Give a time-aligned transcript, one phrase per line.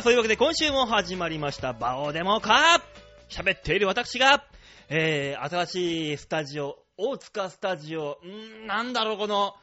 [0.00, 2.82] あ、そういうわけで今週も始まりました、バオデモか
[3.28, 4.46] 喋っている私が、
[4.88, 9.54] えー、新しいスタジオ、大塚スタジオ、んーなんだろう、この、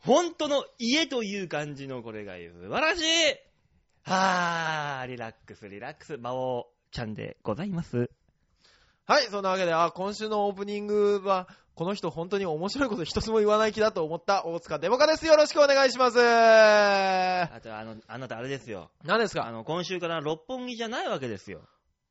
[0.00, 3.04] 本当の家という感じのこれが素晴らしい。
[4.02, 8.10] はー、リラックス、リラックス、バオちゃんでございます。
[9.06, 15.26] はい、そんなわけで、あ、今週のオープニングは、この人本当に面白いこと一つも言わない気だと思った大塚デモカです。
[15.26, 16.18] よろしくお願いします。
[16.20, 18.90] あと、あの、あなたあれですよ。
[19.04, 19.44] 何ですか？
[19.46, 21.62] あの、今週から六本木じゃないわけですよ。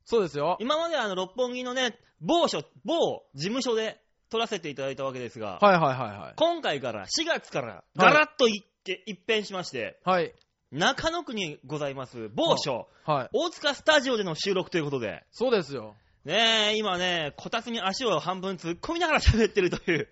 [0.04, 0.58] そうですよ。
[0.60, 6.34] 今まではあの、六本木のね、某所、某事務所で撮らせていただいたわけですが、はいはいはいはい。
[6.36, 10.34] 今回から、4月から、ガラッといって、一変しまして、はい。
[10.72, 13.28] 中野区にございます某所、はい。
[13.32, 15.94] 大塚スタジオでの収録ということで、そうですよ。
[16.24, 20.08] ねえ、今ね、こたつに足を半分突っ込みながら喋ってるという、ね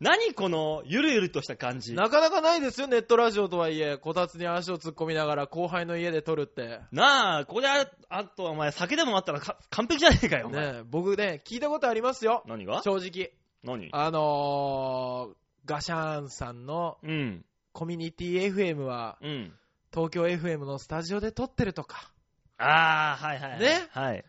[0.00, 1.94] 何このゆるゆるとした感じ。
[1.94, 6.80] なかなかないですよ、ネットラジオとはいえ、こたつに足を突っ込みながら後輩の家で撮るって。
[6.92, 10.72] なあ、ここであ、あとお前酒でもあったらか完璧じゃねえかよ、お前。
[10.74, 12.42] ね僕ね、聞いたことありますよ。
[12.46, 12.82] 何が？
[12.82, 13.32] 正直。
[13.64, 13.88] 何？
[13.92, 19.52] あのー、ガシャーンさんのうん、コミュニティ FM は、うん。
[19.90, 22.10] 東京 FM のスタジオで撮ってるとか、
[22.58, 23.60] ああ、はいはいはい。
[23.60, 24.24] ねはい。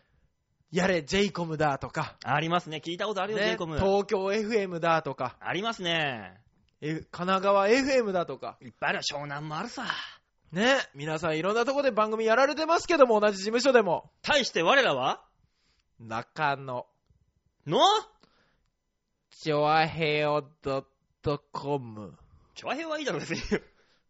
[0.70, 2.82] やれ、j イコムだとか、ありますね。
[2.84, 3.78] 聞いたことあるよ、ね j コム。
[3.78, 6.40] 東京 FM だとか、ありますね。
[6.80, 9.86] え神奈川 FM だとか、いっぱいあるよ、湘南もあるさ。
[10.52, 15.24] ね、皆さんいろんなとこで番組やられてますけども、同じ事務所でも、対して我らは？
[16.00, 16.86] 中野、
[17.66, 17.80] の？
[19.30, 20.42] チョアヘオ
[21.52, 22.14] .com。
[22.54, 23.40] チョアヘイはいいだろ、別に。
[23.40, 23.56] チ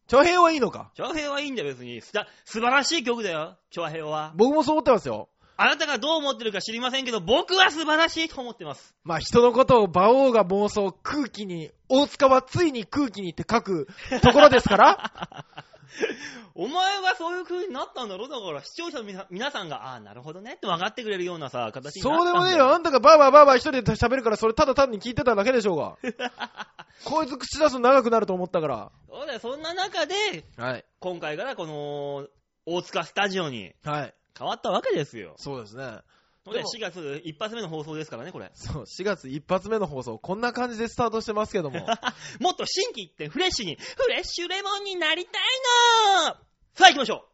[0.09, 0.91] ョアヘオはいいのか？
[0.95, 2.01] チョアヘイはいいんだよ、別に。
[2.01, 4.33] すた素晴らしい曲だよ、チョアヘイは。
[4.37, 5.29] 僕もそう思ってますよ。
[5.61, 8.95] あなたがどう思ってるか知りませんけど、僕は素晴らしいと思ってます。
[9.03, 13.89] まあ人のことを馬王が妄想、空気に、大塚はついに空気にって書く
[14.23, 15.13] ところですから、
[16.55, 22.73] お前がそういう風になったんだろだから視聴者の皆皆さんが、ああ、なるほどねって分かってくれるようなさ、形になったそんだうでもねえよ。
[22.73, 25.97] あんたがバーバーバーバー一人で喋るから、それただ単に聞いてただけでしょうが。
[27.05, 28.93] こいつ口出すの長くなると思ったから。
[29.11, 30.15] そうだよ、そんな中で、
[30.57, 30.85] はい。
[31.01, 32.29] 今回からこの、
[32.65, 34.15] 大塚スタジオにはい。
[34.37, 35.35] 変わったわけですよ。
[35.37, 35.99] そうですね。
[36.47, 38.51] ででも4月一発目の放送ですからね、これ。
[38.55, 41.87] そう、4月一発目の放送、こんな感じでスタートしてますけども。
[42.41, 45.43] もっと新規一点フレッシュに、フレッシュレモンになりたい
[46.27, 46.37] の
[46.75, 47.29] さあ行きましょ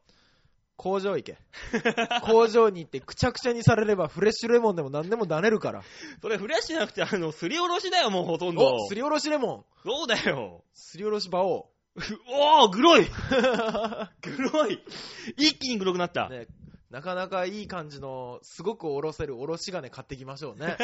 [0.77, 1.39] 工場行け。
[2.27, 5.81] 工場に行ってくちゃくちゃにされればフレッシュレモンでも何でもなれるから。
[5.81, 5.83] う。
[6.21, 8.75] それフレッシュじゃなくて、あの、すりおろしだよ、もうほとんど。
[8.75, 9.65] お、すりおろしレモン。
[9.85, 10.65] そうだよ。
[10.75, 11.71] すりおろし馬王。
[12.27, 14.83] おー、グロいグロい
[15.37, 16.29] 一気にグロくなった。
[16.29, 16.49] ね、
[16.95, 20.77] なかなかいい感じの、すごくおろせるおろし金買ってきましょうね。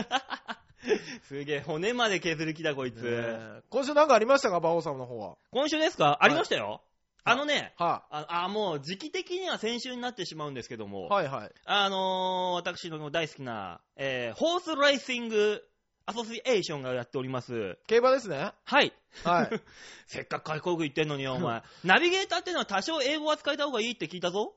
[1.22, 2.96] すげえ、骨まで削る気だ、こいつ。
[2.96, 5.36] ね今週なんかありましたか、馬王さんの方は？
[5.52, 6.18] 今週ですか？
[6.20, 6.82] ありましたよ。
[7.22, 11.08] あのね、はあ、あもう時期的には先週になってしまうんですけども、い。
[11.10, 11.52] はいはい。
[11.64, 15.62] あのー、私の大好きな、えー、ホースレーシング
[16.06, 17.78] アソシエーションがやっております。
[17.86, 18.50] 競馬ですね。
[18.64, 18.92] はい。
[19.22, 19.50] はい。
[20.08, 21.62] せっかく外国語言ってんのによ、お前。
[21.84, 24.56] ナビゲーターってのは多少英語は使えた方がいいって聞いたぞ。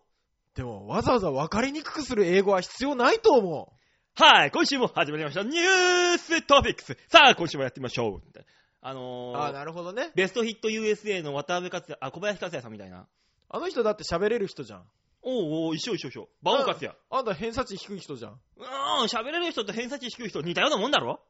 [0.56, 3.74] でも、わざわざ分かりにくくする英語は必要ないと思
[4.16, 5.42] はい、今週も始まりました。
[5.42, 6.96] ニューストピックス。
[7.08, 8.40] さあ、今週もやってみましょう。
[8.82, 9.38] あのう。
[9.40, 10.12] あなるほどね。
[10.14, 13.08] ベストヒット USA の渡辺克也、あ、小林克也さんみたいな。
[13.50, 14.84] あの人だって喋れる人じゃん。
[15.24, 16.30] おうおう、一緒一緒一緒。
[16.44, 16.96] 馬王克也。
[17.10, 18.34] あんた偏差値低い人じゃん。
[18.34, 21.24] うーん、喋れる人と偏差値低い人似たようなもんだろ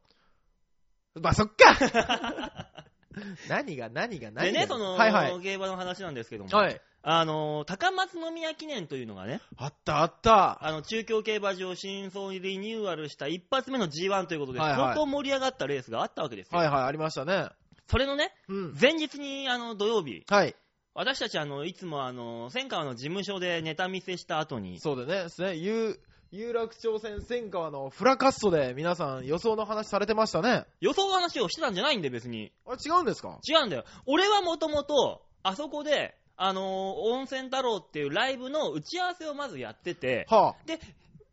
[1.14, 2.68] まあ、そっか
[3.48, 4.52] 何が何が何が？
[4.52, 5.40] でね、その、はいはい。
[5.40, 6.80] 競馬の話なんですけども、はい。
[7.06, 10.64] あのー、高松宮記念というのがね、あったあった。
[10.64, 16.58] あの、中京競馬場新装にリニューアルした一発目の G1 ということで、はいはい相当盛り上がったレースがあったわけですよ。
[16.58, 17.48] はいはい、ありましたね。
[17.88, 18.74] それのね、うん。
[18.80, 20.56] 前日に、あの、土曜日、はい。
[20.94, 26.00] 私たち、あの、いつも、あの、千川の事務所でネタ見せした後に、そうでね、ですね、有、
[26.36, 30.64] 有楽町線千川のフラカッソで皆さん予想の話されてましたね。
[30.80, 32.50] 予想の話をしてたんじゃないんで、別に。
[32.66, 33.38] あれ違うんですか？
[33.48, 33.84] 違うんだよ。
[34.06, 36.64] 俺はもともと、あそこで、あのー
[37.12, 40.80] 温泉太郎っていうライブの打ち合わせをまずやってて、はで、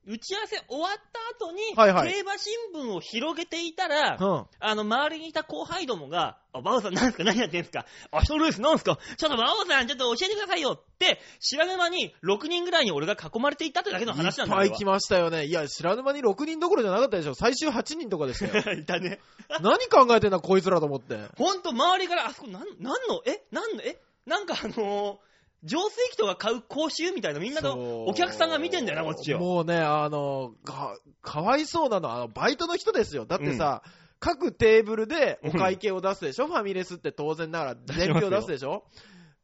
[0.07, 0.92] 打ち合わせ終わっ
[1.38, 4.25] た後に、はいはい競馬新聞を広げていたら、あ。
[4.25, 4.45] うん。
[4.59, 7.24] あの、周りにいた後輩どもが、あ、バオさんなんすか？
[7.24, 7.86] 何やってんすか？
[8.12, 8.98] あ、人のレースなんすか？
[9.18, 14.63] ちょっとバオさんちょっと教えてくださいよって、知らぬ間に6人ぐらいに俺が囲まれていたってだけの話なんだよ。
[14.63, 15.45] いっぱい来ましたよね。
[15.45, 17.36] いや、知らぬ間に6人どころじゃなかったでしょ。
[17.36, 18.74] 最終8人とかでしたよ。
[18.80, 19.19] いたね。
[19.62, 21.19] 何考えてんだ、こいつらと思って。
[21.38, 23.44] ほんと、周りから、あそこ、なん、なんの、え？
[23.51, 24.00] なんの、え？
[24.25, 25.18] なんかあのー
[25.63, 29.40] 浄水器とか買う講習みたいなみんなのお客さんが見てんだよな、こっちを。
[29.40, 33.25] もうね、あの、か、かわいそうなのは、あの、バイトの人ですよ。
[33.25, 33.84] だってさ、
[34.19, 38.84] 各テーブルでお会計を出すでしょ、ファミレスって当然ながら、 伝票出すでしょ？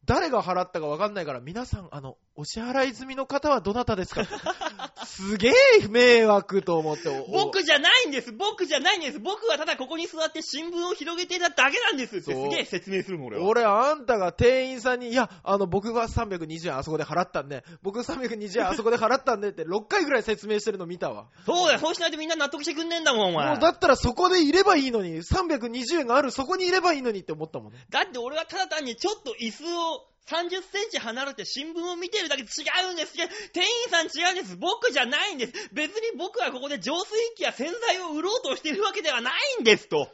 [0.06, 4.24] 誰が払ったか分かんないから、皆さん、あの、お支払い済みの方はどなたですか？
[5.06, 7.10] すげえ迷惑と思って。
[7.10, 13.44] お僕じゃないんです僕じゃないんです僕はただここに座って新聞を広げてただけなんですってすげえ説明するもん俺は。
[13.48, 21.26] 俺、あんたが店員さんに、いや、あの、僕が320円あそこで払ったんで、僕320円あそこで払ったんでって6回ぐらい説明してるの見たわ。
[21.46, 23.48] そうだよ、そうしないとみんな納得してくんねえんだもん、お前。
[23.50, 27.80] もうだったらそこでいればいいのに、320円があるそこにいればいいのにって思ったもんね。
[27.90, 32.46] だって俺はただ単にちょっと椅子を30センチ離れて新聞を見てるだけ違
[32.90, 33.14] うんです。
[33.54, 34.58] 店員さん違うんです。
[34.58, 35.54] 僕じゃないんです。
[35.72, 40.10] 別に僕はここで浄水器や洗剤を売ろうとしてるわけではないんですと。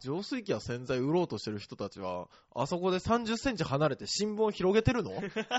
[0.00, 5.12] 浄水器や洗剤売ろうとしてる人たちは、あそこで30センチ離れて新聞を広げてるの？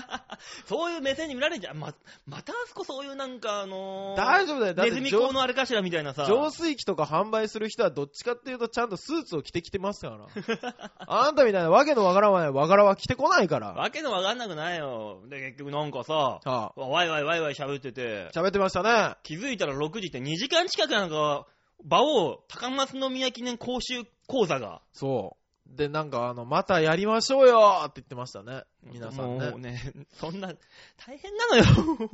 [0.66, 1.78] そういう目線に見られるんじゃん。
[1.78, 1.94] ま、
[2.26, 4.74] またあそこそういうなんかあのー、大丈夫だよ。
[4.74, 6.26] だってネズミ講のあれかしらみたいなさ。
[6.26, 10.26] 浄水器とか販売する人はどっちかっていうとちゃんとスーツを着てきてますから。
[11.06, 13.72] あんたみたいなわけのわからないわからは着てこないから。
[13.72, 15.22] わけのわかんなくないよ。
[15.28, 19.16] で、結局なんかさ、はあ、ワイワイワイワイ喋ってて、喋ってましたね。
[19.22, 21.46] 気づいたら6時って2時間近くなんか、
[21.84, 24.82] 馬王高松宮記念講習講座が。
[24.92, 25.36] そ
[25.74, 25.76] う。
[25.76, 28.62] で、なんかあの、またやりましょうよって言ってましたね。
[28.84, 29.58] 皆さんねもう。
[29.58, 30.54] ね、 そんな、
[30.96, 31.64] 大変なのよ。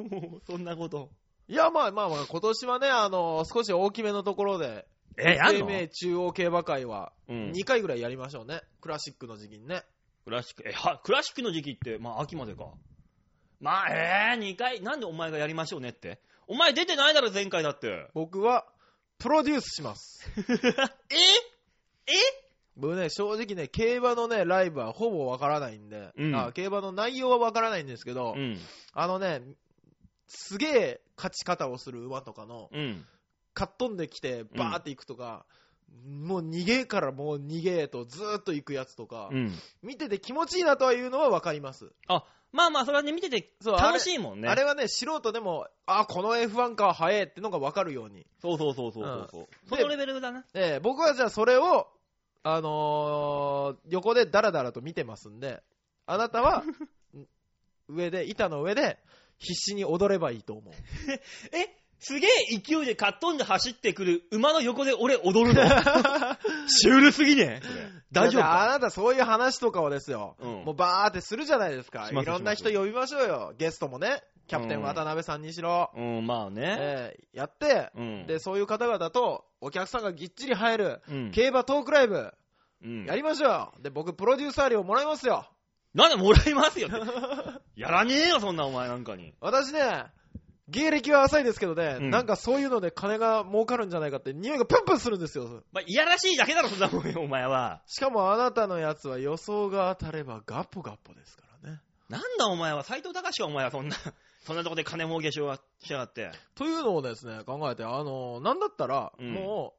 [0.32, 1.11] もうそんなこと。
[1.49, 7.50] いや、まあまあまあ、今年はね、あの、少し大きめのところで、え、やんの？SMA 中央競馬会は、うん。
[7.50, 8.62] 2回ぐらいやりましょうね。
[8.81, 9.84] クラシックの時期にね。
[10.25, 12.72] クラシック、え、は、クラシックの時期って、まあ秋までか。
[13.60, 16.20] まあ、えー、2回、なんでお前がやりましょうねって。
[16.46, 18.08] お前出てないだろ、前回だって。
[18.14, 18.67] 僕は、
[19.19, 20.28] プロデュースします。
[20.37, 21.53] え え？
[22.76, 28.58] 僕ね、正直ね、競馬のね、ライブはほぼわからないんで、うんあ競馬の内容はわからないんですけど、うん。
[28.92, 29.42] あのね、
[30.26, 33.04] すげえ勝ち方をする馬とかの、うん。
[33.52, 35.46] かっ飛んできて、バーって行くとか、
[36.04, 39.52] もう逃げからもう逃げとずーっと行くやつとか、うん。
[39.82, 41.92] 見てて気持ちいいなとはいうのはわかります。
[42.54, 44.48] まあまあ、それはね、見ててそう楽しいもんね。
[44.48, 48.24] あれはね、素人でも、あ、この F1 カー速いってのがわかるように。
[48.40, 49.46] そうそうそうそうそうそう。
[49.68, 50.44] そでのレベルだな。
[50.54, 51.88] ええ僕はじゃあそれを、
[52.44, 55.64] あのー横でダラダラと見てますんで、
[56.06, 57.26] あなたは、ん
[57.92, 58.98] 上で、板の上で、
[59.38, 60.74] 必死に踊ればいいと思う。
[61.56, 65.62] えすげえ勢いでかっ飛んで走ってくる馬の横で俺踊るの
[66.69, 67.61] シュールすぎね
[68.12, 68.62] 大丈夫か？
[68.64, 72.08] あなたそういう話とかをですよ、うんもうバーってするじゃないですか。
[72.11, 73.55] いろんな人呼びましょうよ。
[73.58, 76.76] ゲストもね、キャプテン渡辺さんにしろ、うん、まあね。
[76.79, 78.26] ええやって、うん。
[78.26, 81.31] で、そういう方々とお客さんがぎっちり入る、うん。
[81.32, 82.32] 競馬トークライブ、
[82.82, 83.73] うんやりましょうよ。
[83.81, 85.46] で、僕プロデューサー料もらいますよ。
[85.94, 86.88] なんでもらいますよ。
[87.76, 89.35] やらねえよ、そんなお前なんかに。
[89.41, 90.05] 私ね、
[90.69, 95.62] 芸歴は浅いですけどね、うんなんかそういうので金が儲かるんじゃないかって匂いがプンプンするんですよ。
[95.72, 97.82] まあ、いやらしいだけだろ、そんなもんよ、お前は。
[97.87, 101.81] しかもあなたのやつは予想が当たればガッポガッポですからね。
[102.08, 103.96] なんだお前は、斎藤隆か、お前は、そんな、
[104.44, 106.31] そんなとこで金儲けしようがしやがって。
[106.55, 109.75] というのをですね、考えて、あの、なんだったら、うんも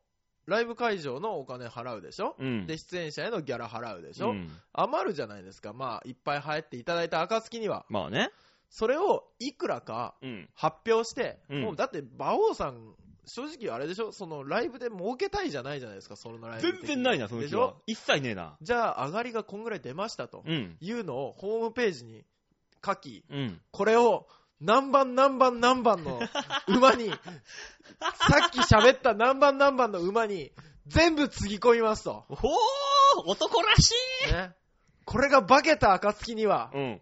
[0.48, 2.68] う、ライブ会場のお金払うでしょ、うん。
[2.68, 5.74] で、出演者へのギャラ払うでしょ、うん余るじゃないですか。
[5.74, 7.86] まあ、いっぱい入っていただいた暁には。
[7.90, 8.32] まあね。
[8.78, 10.50] それをいくらかうん。
[10.54, 12.94] 発表して、うんもうだって、馬王さん、
[13.26, 14.12] 正直あれでしょ？
[14.12, 16.88] そのライブで儲けたいじゃないじゃないですか、そのライブ的に。
[16.88, 17.58] 全然ないな、そのでしょ？
[17.58, 17.74] 気は。
[17.88, 18.58] 一切ねえな。
[18.62, 20.76] じゃあ、上がりがこんぐらい出ましたとうん。
[20.82, 22.26] いうのをホームページに
[22.86, 23.62] 書き、うん。
[23.72, 24.28] これを
[24.60, 26.20] 何番何番何番の
[26.68, 27.16] 馬に、さ
[28.48, 30.52] っき喋った何番何番の馬に
[30.88, 32.26] 全部つぎ込みますと。
[32.30, 32.52] ほー
[33.26, 33.94] 男らし
[34.34, 34.54] ね。
[35.06, 37.02] これが化けた暁には、いうん。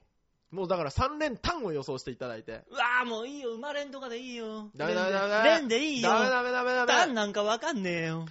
[0.54, 2.64] もうだから3連単を予想していただいて。
[2.70, 4.70] うわーもういいよ、生まれんとかでいいよ。
[4.76, 6.10] ダメダメダメレンでいいよ。
[6.10, 7.14] ダメダメダメダメ。
[7.14, 8.28] なんかわかんねえよ。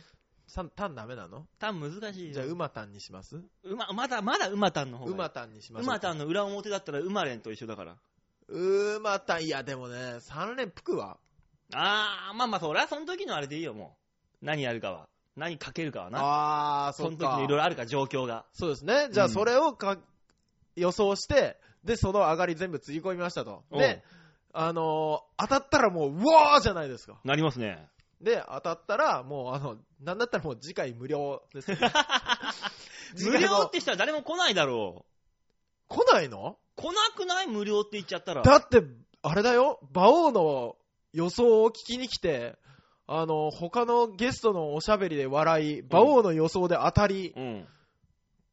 [0.46, 1.46] さ単ダメなの？
[1.58, 2.34] タン難しいよ。
[2.34, 3.40] じゃあ馬単にします？
[3.64, 5.10] 馬、まだ、まだ馬タンの方が。
[5.10, 5.92] 馬単にしましょうか。
[5.94, 7.96] 馬タンの裏表だったら馬連と一緒だから。
[8.48, 11.16] 馬単、いやでもね、3連服は？
[11.74, 13.96] あー、まあまあ、そりゃその時のあれでいいよ、も
[14.42, 14.44] う。
[14.44, 15.08] 何やるかは。
[15.36, 16.18] 何かけるかはな。
[16.20, 18.44] あー、その時そっかのいろいろあるから、状況が。
[18.52, 19.08] そうですね。
[19.10, 19.96] じゃあうんそれをか、
[20.76, 23.64] 予想して、で、その上がり全部つぎ込みましたと。
[23.72, 24.02] で、
[24.52, 27.18] あのー当たったらもう、うわーじゃないですか。
[27.24, 27.88] なりますね。
[28.20, 31.76] で、当たったら、もう、あの、なんだったらもう次回無料ですよ、
[33.16, 35.04] 次無料ってしたら誰も来ないだろ
[35.88, 36.56] 来ないの？
[36.76, 36.80] う。
[36.80, 37.46] 来なくない？
[37.48, 38.42] 無料って言っちゃったら。
[38.42, 38.82] だって、
[39.22, 40.76] あれだよ、馬王の
[41.12, 42.56] 予想を聞きに来て、
[43.08, 47.68] あの、他のゲストのおしゃべりで笑い、馬王の予想で当たり、うん。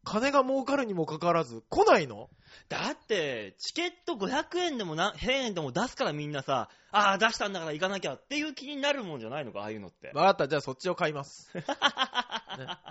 [0.04, 2.30] 金が儲かるにもかかわらず、来ないの？
[2.70, 10.12] だって、チケット500円でもな、1000円でも出すからみんなさ、ああ、出したんだから行かなきゃっていう気になるもんじゃないのか、ああいうのって。
[10.14, 11.50] わかった、じゃあそっちを買います。
[11.56, 11.64] ね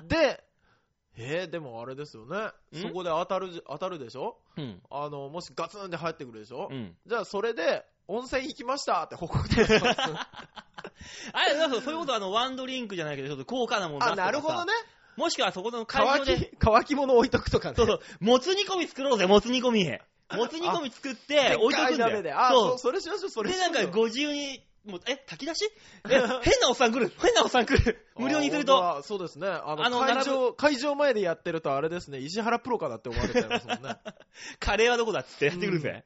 [0.06, 0.44] で、
[1.20, 2.36] えー、でもあれですよね。
[2.78, 2.82] ん？
[2.82, 4.38] そこで当たるじ、当たるでしょ？
[4.56, 4.80] うん。
[4.88, 6.96] あの、もしガツンって入ってくるでしょ、うん。
[7.06, 9.64] じゃあそれで、温泉行きましたって報告で。
[11.32, 14.72] あれ、そうそういうことあの、ワンドリンクじゃないけど、ちょっと高価なものあ、なるほどね。
[15.18, 17.74] もしくはそこの会乾場で、き、乾き物置いとくとかね。
[17.76, 19.84] そうそう、もつ煮込み作ろうぜ、もつ煮込み。
[20.36, 22.22] もつ煮込み作って、置いとくんだよ。
[22.22, 23.74] であ、そそうう、それしましょう、それで、しましょう。
[23.74, 25.70] なんかご自由に、もうえ、炊き出し？
[26.08, 28.76] え、変なおっさん来る変なおっさん来る無料にすると。
[28.76, 29.48] あ本当だそうですね。
[29.48, 33.96] あの、あの会場、会場前でやってるとあれですね、石原プロかなって思われちゃいますもんね。
[34.60, 36.04] カレーはどこだっつってやってくるぜ。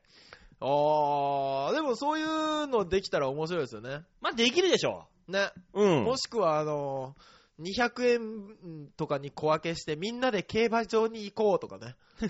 [0.61, 4.02] あー、でもそういうのできたら面白いですよね。
[4.21, 5.50] まあ、できるでしょね。
[5.75, 5.83] う。
[5.83, 6.04] うん。
[6.04, 7.14] もしくは、あの、
[7.62, 11.97] 200円とかに小分けして、みんなで競馬場に行こうとかね。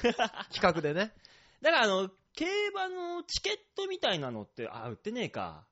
[0.53, 1.13] 企画でね。
[1.61, 5.67] だから、あの、競馬のチケットみたいなのって、あ、売ってねえか。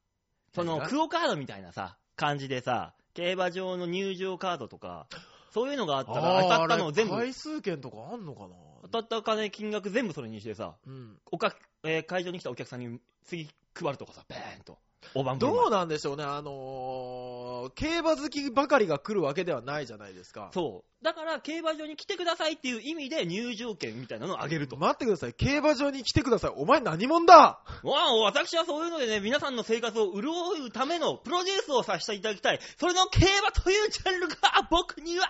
[0.55, 5.07] その、クオカードみたいなさ、感じでさ、競馬場の入場カードとか、
[5.51, 8.55] そういうのがあったら、当たったのを全部、回数券とかあんのかな？
[8.83, 11.19] 当たった金、金額全部それにしてさ、うん。
[11.31, 14.79] おか、えー会場に来たお客さんに次配るとかさ、ベーンと。
[15.15, 20.51] 大盤振る舞いどうなんでしょうね、あのー、競馬好きばかりが来るわけではないじゃないですか。
[20.53, 21.05] そう。
[21.05, 24.77] だから、競馬場に来てくださいっていう意味で入場券みたいなのをあげると。
[24.77, 26.53] 待ってください、競馬場に来てください。
[26.57, 27.35] お前何者だ？
[27.83, 30.33] わあ、私はそういうのでね、皆さんの生活を潤
[30.65, 32.61] うためのプロデュースをさせていただきたい。
[32.79, 34.37] それの競馬というジャンルが
[34.71, 35.27] 僕には、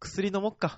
[0.00, 0.76] 薬飲もっか。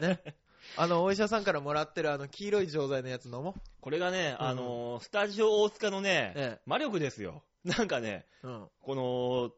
[0.00, 0.20] ね。
[0.76, 7.42] あの、お医者さんからもらってるあの、黄色い錠剤のやつ飲もこれがね、うんあのースタジオ大塚のね、ええ魔力ですよ。
[7.64, 8.48] なんかね、う。
[8.48, 8.68] うん。
[8.80, 9.50] この、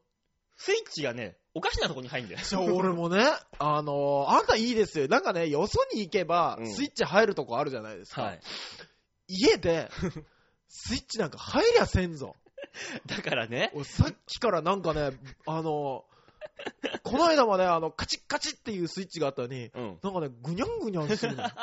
[0.57, 2.41] スイッチがね、おかしなとこに入るんだよ。
[2.45, 3.25] そう、俺もね、
[3.59, 5.09] あのー、あんたいいですよ。
[5.09, 8.23] なんかね、よそに行けばう、んスイッチ入るとこあるじゃないですか。
[8.23, 8.41] はい。
[9.29, 9.91] 家で、
[10.69, 12.37] スイッチなんか入りゃせんぞ。
[13.07, 15.17] だからね、俺さっきからなんかね、
[15.47, 16.14] あのー、
[17.03, 19.99] この間まであの、カチッカチッっていうスイッチがあったのに、うん。
[20.03, 21.45] なんかね、ぐにゃんぐにゃんするの。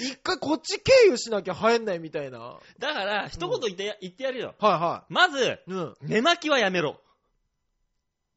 [0.00, 2.38] 一回こっち経由しなきゃ入んないみたいな。
[2.38, 4.54] はいだから、一言言ってや,、言ってやるよ。
[4.58, 5.58] はまず、い。
[5.66, 5.96] うん。
[6.02, 7.00] 寝巻きはやめろ。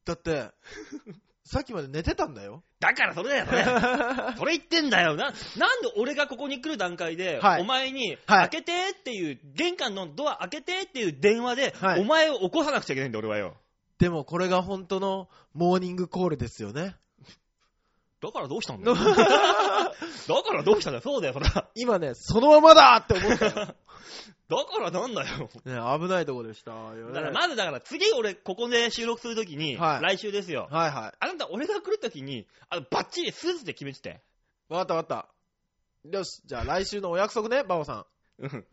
[0.04, 0.50] だって、
[1.46, 2.62] さっきまで寝てたんだよ。
[2.80, 3.64] だからそれだよ、それ。
[4.38, 5.32] それ言ってんだよな。
[5.56, 13.56] なんで俺がここに来る段階で、はいお前に、はい開けてっていう、玄関のドア開けてっていう電話で、はいお前を起こさなくちゃいけないんだ、俺はよ。
[13.98, 16.96] でもこれが本当のモーニングコールですよね。
[18.20, 18.96] だからどうしたんだよ。
[18.96, 21.68] だからどうしたんだよ、そうだよ、それは。
[21.74, 23.52] 今ね、そのままだって思ったよ。
[23.54, 25.48] だからなんだよ。
[25.64, 27.12] ね、危ないとこでしたよね。
[27.12, 30.68] だからまずだから次俺ここで収録するときに、はい来週ですよ。
[30.70, 31.12] はいはい。
[31.18, 34.22] あなた俺が来るときに、あのバッチリスーツで決めてて。
[34.68, 36.16] わかったわかった。
[36.18, 38.06] よし、じゃあ来週のお約束ね、バオさ
[38.40, 38.44] ん。
[38.44, 38.66] うん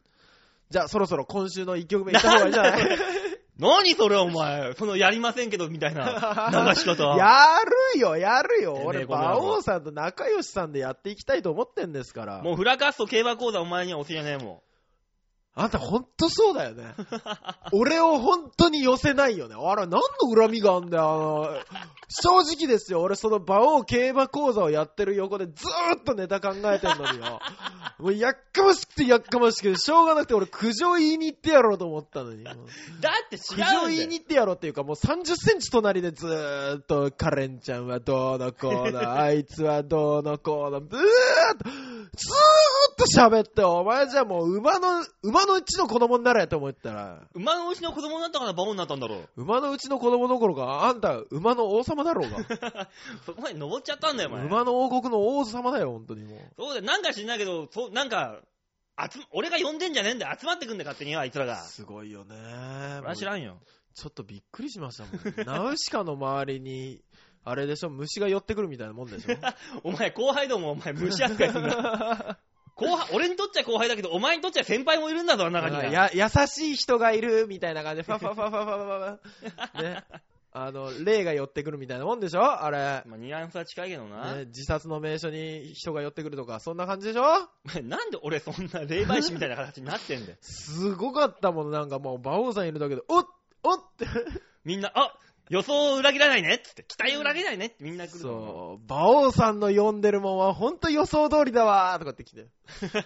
[0.70, 2.98] じゃあそろそろ今週の1曲目いった方がいいんじゃない？
[3.62, 7.04] 何それお前、そのやりませんけどみたいな 流し方。
[7.16, 7.60] や
[7.94, 8.74] るよ、やるよ。
[8.84, 12.42] 俺、馬王さんと仲良しさんでやっていきたいと思ってんですから。
[12.42, 14.64] もうフラカスト競馬講座お前には教えねえも
[15.54, 16.96] あんたほんとそうだよね。
[17.74, 19.56] 俺を本当に寄せないよね。
[19.56, 20.02] あら、何の
[20.34, 21.04] 恨みがあんだよ。
[21.04, 21.60] あの、
[22.08, 23.02] 正直ですよ。
[23.02, 27.42] 俺その馬王競馬講座をやってる横でずーっとネタ考えてんのによ。
[28.00, 32.44] もうやっかましくてやっかましくて、しょうがなくて俺苦情言いに行ってやろうと思ったのに。
[32.46, 33.82] だって違苦うんだよ。
[33.82, 49.42] 情言いに行ってやろうっていうか、もう30センチ隣でずーっと、カレンちゃんはどうのこうの、あいつはどうのこうの、ずーっと、ずーっと喋って、お前じゃもう馬の、馬のうちの子供になれと思ったら、馬のうちの子供になったから馬王になったんだろう。
[49.42, 52.88] 馬のうちの子供どころか、あんた、馬の王様だろうが。
[53.26, 54.46] そこまで登っちゃったんだよ、お前。
[54.46, 56.40] 馬の王国の王様だよ、本当にもう。
[56.58, 58.40] そうだよ、なんか知んないけど、そう、なんか、
[59.12, 60.38] 集ま、俺が呼んでんじゃねえんだよ。
[60.40, 61.58] 集まってくんだよ、勝手にあいつらが。
[61.64, 62.36] すごいよね。
[63.00, 63.58] そりゃ知らんよ。
[63.94, 65.46] ちょっとびっくりしましたもん。
[65.46, 67.02] ナウシカの周りに、
[67.44, 69.36] あれでしょ、虫が寄ってくるみたいなもんでしょ。
[69.84, 72.38] お前、後輩どもお前、虫扱いすんだ。
[72.76, 75.84] 後輩、俺にとっちゃ後輩だけど、お前にとっちゃ先輩もいるんだぞ、あん中には。
[75.86, 79.18] や、優しい人がいるみたいな感じで、ファファファファファファ
[79.74, 80.04] ファ、ね。
[80.54, 82.42] あの、霊が寄ってくるみたいなもんでしょ？
[82.44, 82.78] あれ。
[83.06, 84.36] まあ、ニュアンスは近いけどな。
[84.36, 87.24] ね、自殺の名所に人が寄ってくるとか、そんな感じでしょ？
[87.84, 90.38] なんで俺そんな霊媒師みたいな形になってんだよ。
[90.42, 93.26] すごかったもん、なんかもう、馬王さんいるだけで、おっ
[93.64, 94.06] おっって。
[94.66, 95.18] みんな、あ
[95.52, 98.24] 予想を裏切らないねっつって、期待を裏切らないねってみんな来るの。
[98.24, 102.48] そう、馬王さんの読んでるもんは、ほんと予想通りだわーとかって来て。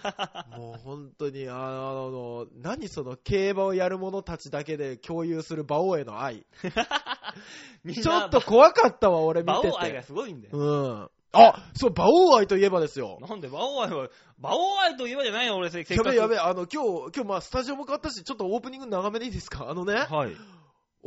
[0.56, 6.46] もう本当に、あの、何その競馬をやる者たちだけで共有する馬王への愛。
[8.02, 10.06] ちょっと怖かったわ、俺見て馬王愛がて。
[10.06, 10.56] すごいんだよ。
[10.56, 11.10] うん。
[11.32, 13.18] あ、そう、馬王愛といえばですよ。
[13.20, 16.06] なんで馬王愛は、馬王愛といえばじゃないよ、俺せせっかく。
[16.06, 19.68] やべえやべえ、あの、今日、今日まあスタジオも変わったし、ちょっとオープニング長めでいいですか？
[19.68, 20.32] あのね、はい。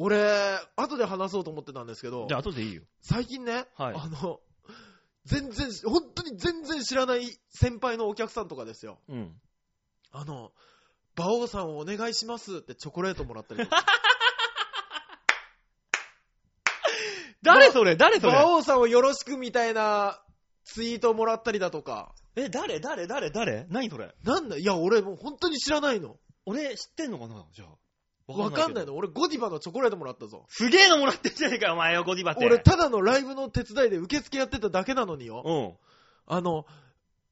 [0.02, 0.18] 俺、
[0.78, 2.84] 後で話そうと思ってたんですけどじゃ、あ、後でいいよ。
[3.02, 4.40] 最近ね、はいあの、
[5.26, 9.02] 全然、本当に全然知らない先輩のお客さんとかですよ。
[9.10, 9.36] うん。
[10.12, 10.54] あの、
[11.18, 13.84] 馬王さんをお願いしますってチョコレートもらったりとか。
[17.44, 17.98] 誰それ？
[17.98, 20.22] 誰それ馬王さんをよろしくみたいな
[20.64, 22.16] ツイートもらったりだとか。
[22.38, 22.80] え、誰？
[22.80, 23.06] 誰？
[23.06, 23.32] 誰？
[23.32, 23.66] 誰？
[23.70, 24.16] 何それ？
[24.24, 26.18] なんだいや、俺もう本当に知らないの。
[26.46, 27.46] 俺知ってんのかな？
[27.52, 27.68] じゃあ。
[28.38, 28.96] わかんないの？
[28.96, 30.46] 俺ゴディバのチョコレートもらったぞ。
[30.50, 32.46] すげえのもらってんじゃねえかよ、お前よ、ゴディバって。
[32.46, 35.44] 俺ただのライブの手伝いで受付やってただけなのによ。
[35.46, 36.36] うん。
[36.36, 36.66] あの、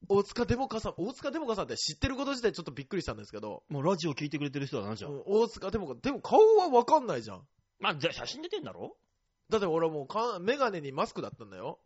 [0.10, 5.12] 大塚デモカさん、大塚デモカさんって知ってること自体ちょっとびっくりしたんですけど、もうラジオ聞いてくれてる人だな、じゃあ。
[5.12, 7.42] うん大塚デモカ、でも顔はわかんないじゃん。
[7.80, 8.96] まあ、じゃあ写真出てんだろ？
[9.50, 11.80] だって俺もうかメガネにマスクだったんだよ。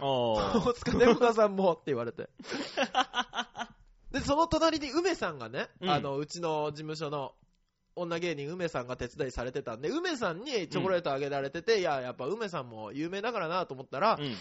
[0.00, 0.04] あ
[0.64, 2.28] 大塚デモカさんもって言われて。
[4.12, 7.34] で、その隣に梅さんがね、うんあの、うちの事務所の
[8.00, 14.34] 女芸人梅さんが手伝いされてたんで、梅さんにチョコレートあげられてて、いや、やっぱ梅さんも有名だからなと思ったら、うん。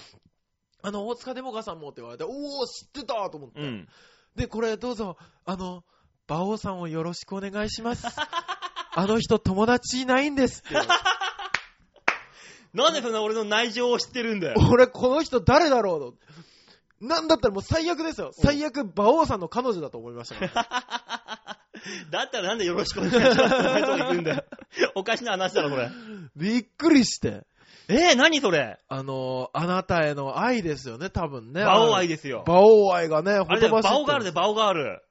[0.83, 2.31] あの、大塚デモカさんもって言われて、おー、
[2.67, 3.61] 知ってたと思って。
[3.61, 3.87] うん。
[4.35, 5.83] で、これどうぞ、あの、
[6.29, 8.05] 馬王さんをよろしくお願いします。
[8.93, 10.75] あの人友達いないんですって。
[12.73, 14.55] なんでそんな俺の内情を知ってるんだよ。
[14.71, 16.17] 俺、この人誰だろうと。
[16.99, 18.31] なんだったらもう最悪ですよ。
[18.33, 20.51] 最悪、馬王さんの彼女だと思いましたね、
[22.11, 24.43] だったらなんでよろしくお願いしますってそう言うんだよ。
[24.95, 25.89] おかしな話だろ、これ。
[26.35, 27.45] びっくりして。
[27.89, 28.79] えー、何それ？
[28.89, 31.63] あの、あなたへの愛ですよね、多分ね。
[31.63, 32.43] バオ愛ですよ。
[32.45, 35.03] 馬王愛がね、あれだとばしってバオガールでバオガール。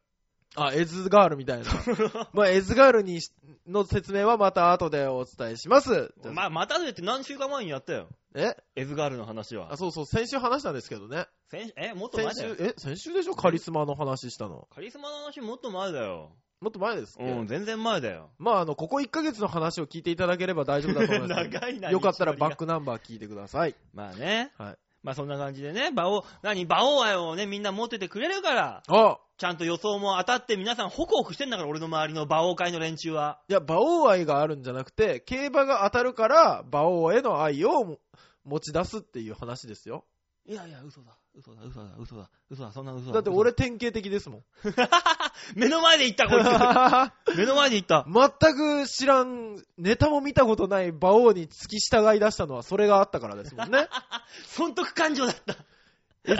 [0.58, 1.64] あ、エズガールみたいな。
[2.32, 3.30] まあ、エズガールにし
[3.66, 6.14] の説明はまた後でお伝えします。
[6.32, 8.08] まあ、またでって何週間前にやったよ。
[8.34, 8.54] え？
[8.74, 9.76] エズガールの話はあ、。
[9.76, 11.26] そうそう、先週話したんですけどね。
[11.50, 12.70] 先え、もっと前先週、だよ。
[12.70, 13.34] え、先週でしょ？
[13.34, 14.66] カリスマの話したの。
[14.74, 16.32] カリスマの話もっと前だよ。
[16.60, 18.30] もっと前ですっけ、うん、全然前だよ。
[18.38, 21.44] まあ、あの、ここ1ヶ月の話を聞いていただければ大丈夫だと思います。
[21.50, 21.90] 長いな。
[21.90, 22.56] よかったらバック。
[22.58, 23.74] クナンバー聞いてください。
[23.92, 24.52] まあね。
[24.56, 24.78] はい。
[25.02, 33.38] まあそんな感じでね、馬王、何、馬王愛をね、みんな持っててくれるから、あちゃんと予想も当たって皆さんホクホクしてんだから、俺の周りの馬王会の連中は。
[33.48, 38.00] いや、馬王愛があるんじゃなくて、競馬が当たるから、馬王への愛をも
[38.44, 40.04] 持ち出すっていう話ですよ。
[40.46, 43.12] いやいや、嘘だ、嘘だ、嘘だ、嘘だ、嘘だ、そんな嘘だ。
[43.14, 44.44] だって俺典型的ですもん。
[45.54, 46.46] 目の前で言った、こいつ。
[47.36, 48.06] 目の前で言った。
[48.08, 53.88] 全く知らん、ネタも見たことない馬王に付き従い出したのはそれがあったからですもんね。
[54.48, 55.56] 損得感情だった。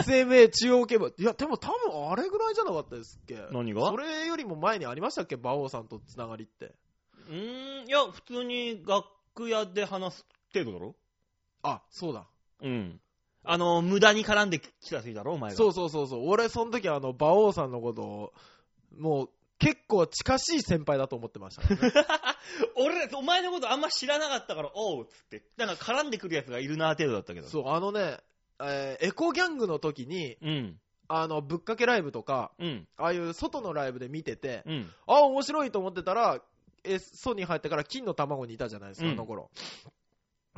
[0.03, 1.09] SMA 中央競馬。
[1.09, 3.37] いや、でも多分あれぐらいじゃなかったですっけ？
[3.53, 3.89] 何が？
[3.91, 5.37] それよりも前にありましたっけ？
[5.37, 6.75] 馬王さんとつながりって。
[7.29, 9.07] うーん、いや、普通に楽
[9.49, 10.97] 屋で話す程度だろ？
[11.63, 12.27] あ、そうだ。
[12.63, 13.01] うん。
[13.49, 15.57] あの、無駄に絡んできたせいだろ、お前が。
[15.57, 16.29] そうそうそうそう。
[16.29, 18.33] 俺、その時あの、馬王さんのことを、
[18.99, 22.07] もう、結構近しい先輩だと思ってましたからね、
[22.77, 25.45] 俺、お前のことあんま知らなかったから、おうっつって。
[25.57, 27.49] なんか絡んでくるやつがいるな、程度だったけど。
[27.49, 28.19] そう、あのね、
[28.61, 30.81] えーエコギャングの時に、うん。
[31.09, 32.89] あの、ぶっかけライブとか、うん。
[32.97, 34.93] ああいう外のライブで見てて、うん。
[35.07, 36.43] あ、面白いと思ってたら、
[36.85, 39.51] え、ソに入ってから金の卵にいたじゃないですか、うんあの頃。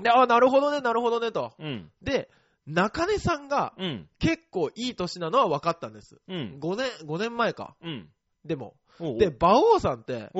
[0.01, 1.53] で、あ、なるほどね、なるほどね、と。
[1.59, 1.91] うん。
[2.03, 2.31] で、
[2.69, 4.09] 中根さんがうん。
[4.19, 6.21] 結構いい年なのは分かったんです。
[6.29, 6.59] うん。
[6.61, 7.77] 5年、5年前か。
[7.83, 8.09] うん。
[8.45, 8.75] でも。
[9.01, 10.31] おうで、馬王さんって。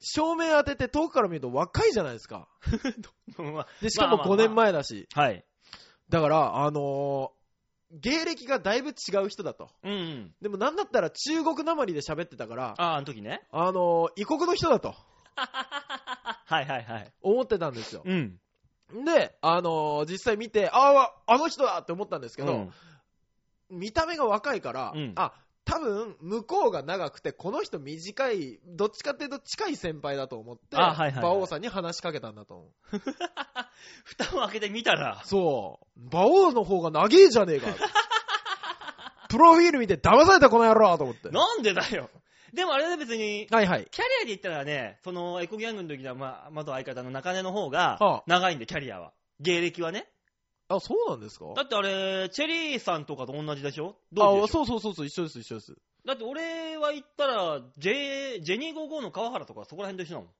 [0.00, 2.48] 照明当てて遠くから見ると若いじゃないですか。
[3.38, 5.08] まで、しかもまあまあまあ5年前だし。
[5.14, 5.44] あはい。
[6.08, 7.44] だから、あのー
[7.96, 9.70] 芸歴がだいぶ違う人だと。
[9.84, 10.34] うんうん。
[10.42, 13.46] でもなんだったら中国なまりで喋ってたから、ああ、あの時ね。
[13.52, 14.96] あのー異国の人だと
[15.36, 17.12] はいはいはい。
[17.22, 18.02] 思ってたんですよ。
[18.04, 18.40] うん。
[18.92, 22.72] で、あのー実際見て、ああ、あの人だって思ったんですけど、うん
[23.70, 25.32] 見た目が若いから、うんあ、
[25.64, 32.70] 多分、向こうが長くて、この人短い、どっちかっていうと近い先輩だと思って、あはいはいはい馬王さんに話しかけたんだと思う。
[34.04, 36.00] 蓋を開けてみたら、そう。
[36.12, 37.68] 馬王の方が長えじゃねえか。
[39.30, 41.30] プロフィール見て騙されたこの野郎と思って。
[41.30, 42.10] なんでだよ。
[42.54, 43.86] でもあれで別に、はいはい。
[43.90, 49.12] キャリアで言ったらね、そのエコギャングの時の、まあ、元相方の中根の方がはあ、長いんで、キャリアは。
[49.40, 50.06] 芸歴はね。
[50.68, 51.46] あ、そうなんですか？
[51.56, 53.96] だってあれ、チェリーさんとかと同じでしょ？
[54.12, 55.74] 同期あ、そうそうそうそう、一緒です、一緒です。
[56.06, 60.30] だって俺は言ったら、ジェジェニー55の川原とかそこら辺と一緒だもん。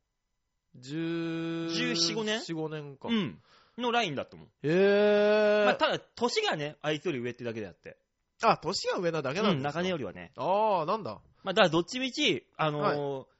[0.80, 3.08] 14、14 5年 ?4、5年か。
[3.08, 3.38] うん。
[3.76, 4.46] のラインだったもん。
[4.46, 5.64] へえ。
[5.64, 7.96] まあ、ただ、年がね、あいつより上ってだけであって。
[8.42, 10.30] あ、年が上なだけなんうん、ですか、中根よりはね。
[10.36, 11.18] ああ、なんだ？
[11.44, 13.34] まあ、だからどっちみち、あのー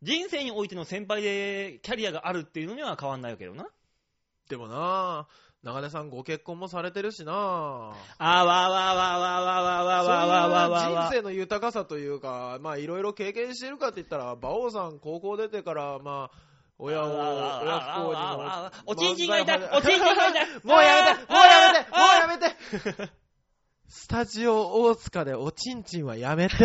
[0.00, 3.66] 人生においての先輩でキャリアがあるっていうのには変わんないわけよな。
[4.48, 5.26] でもな
[5.64, 7.32] 長根さんご結婚もされてるしな。
[7.32, 16.38] あーわーわーわーわーわーわーわーわーわーわーわーわ人生の豊かさというか、まあいろいろ経験してるかって言ったら、馬王さん高校出てから、まあ、
[16.78, 18.70] 親を、親不孝にも。
[18.86, 23.12] おちんちんが痛いおちんちんが痛いもうやめてもうやめてもうやめて
[23.88, 26.56] スタジオ大塚でおちんちんはやめて。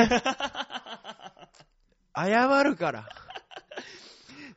[2.13, 3.07] 謝るから。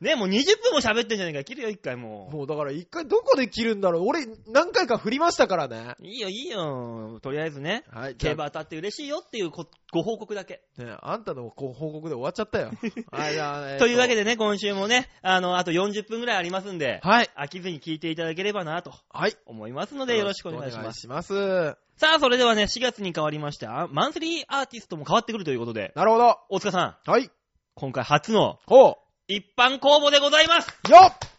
[0.01, 1.45] ね、もう20分も喋ってんじゃねえか。
[1.45, 5.95] 切るよ、一回ももうだから一回どこで切るんだろう俺何回か振りましたからね。
[5.99, 6.05] う。
[6.05, 7.19] いいよ、いいよ。
[7.21, 8.15] とりあえずね、はい。
[8.15, 10.61] 競馬当たって嬉しいよっていうこご報告だけ。
[10.77, 12.73] ね、あんたのこう報告で終わっちゃったよ。
[13.11, 17.29] はい、じゃあ、えーとというわけでね、今週もね、あの、あと40分ぐらいありますんで、はい。
[17.37, 19.37] 飽きずに聞いていただければなとはい。
[19.45, 21.07] 思いますので、よろしくお願いします。
[21.07, 21.86] お願いします。
[21.97, 26.37] さあ、それではね、4月に変わりまして、あマンスリーアーティストも変わってくるということで、なるほど。
[26.47, 27.31] 大塚さん、はい。
[27.73, 30.91] 今回初のほ一般公募でございますう。
[30.91, 31.36] よっ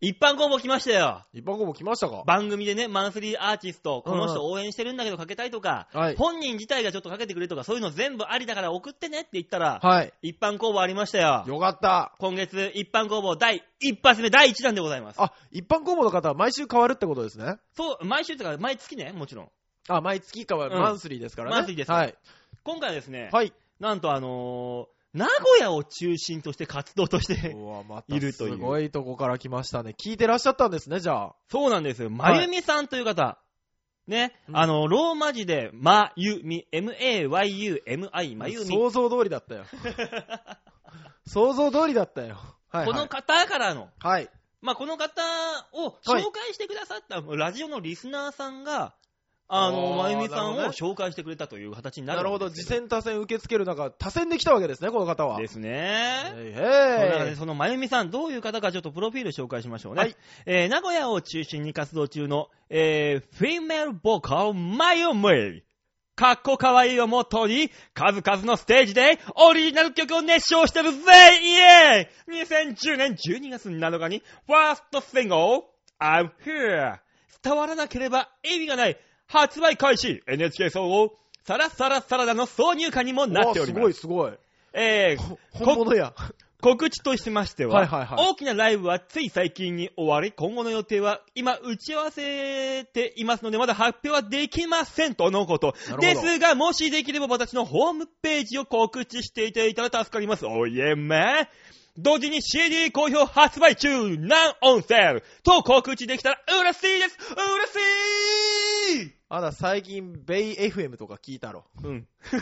[0.00, 1.24] 一般公募来ましたよ。
[1.32, 2.22] 一般公募来ましたか？
[2.24, 6.16] 番組でね、マンスリーアーティスト、この人応援してるんだけどかけたいとか、はい。
[6.16, 10.12] 本人自体がちょっとかけてくれとか、そういうの全部ありだから送ってねって言ったら、はい。
[10.22, 11.44] 一般公募ありましたよ。
[11.46, 12.14] よかった。
[12.18, 15.20] 今月一般公募第一発目第一弾でございます。
[15.20, 17.56] あ、一般公募の方は毎週変わるってことですね？
[17.76, 19.48] そう、毎週とか毎月ね、もちろん。
[19.88, 20.76] あ、毎月変わる。
[20.76, 21.56] うんマンスリーですからね。
[21.56, 22.14] マンスリーですはい。
[22.62, 23.52] 今回はですね、はい。
[23.80, 29.94] なんとあのー、名古屋を中心として活動として、いるというすごいとこから来ましたね。
[29.98, 31.36] 聞いてらっしゃったんですね、じゃあ。
[31.50, 32.10] そうなんですよ。
[32.10, 33.38] まゆみさんという方。
[34.06, 38.66] ね、うんあの、ローマ字で、まゆみ、m-a-y-u-m-i、まゆみ。
[38.66, 39.64] 想像通りだったよ。
[41.26, 42.38] 想像通りだったよ。
[42.68, 44.30] はい、この方からの、はい。
[44.60, 45.22] まあ、この方
[45.72, 48.94] を紹介してくださった、ラジオのリスナーさんが、
[49.50, 52.50] あの、まゆみさんを紹介してくれたという形にななるほど。
[52.50, 55.40] 次戦多戦受け付ける中、多戦で来たわけですね、この方は。
[55.40, 56.32] ですね。
[56.36, 57.30] へいその中へい。
[57.30, 60.00] でそのまゆみさん、どういう方かちょっとプロフィール紹介しましょうね。
[60.02, 65.62] はいえー名古屋を中心に活動中の、えーフィメールボーカル、まゆみ。
[66.14, 70.98] かっこかわいいをモットーに、数々のステージでオリジナル曲を熱唱してるぜ
[71.40, 75.40] イエーイ !2010 年12月7日に、ファーストシングル、
[76.00, 76.98] I'm Here
[77.42, 81.12] 伝わらなければ意味がない発売開始 !NHK 総合、
[81.44, 83.82] サラサラサラダの挿入歌にもなっております。
[83.82, 84.32] おすごい、すごい。
[84.72, 86.14] えーほ本物や。
[86.60, 95.74] 告知としましては、はいはいはい大きなライブはつい最近に終わり、今後の予定は今打ち合わせていますので、まだ発表はできませんとのこと。
[95.88, 100.46] なるほどですが、もしできれば私のホームページを告知していただいたら助かります。
[100.46, 101.48] おいえめ
[101.98, 107.66] 同時に CD 好評発売中ナンオンセールと告知できたら嬉しいです嬉
[109.02, 111.66] しいあだ、最近、ベイ FM とか聞いたろ。
[111.84, 112.08] うん。
[112.32, 112.40] こん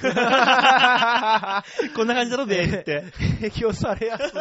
[2.06, 3.02] な感じだろ、ベーって。
[3.40, 4.30] 影響されやすい。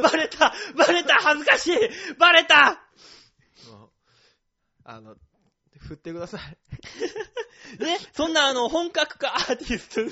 [0.00, 1.78] バレたバレた恥ずかしい
[2.18, 2.84] バレた
[4.84, 5.16] あの、
[5.80, 6.42] 振ってください。
[7.82, 10.02] ね、そんなあの、本格化アーティスト。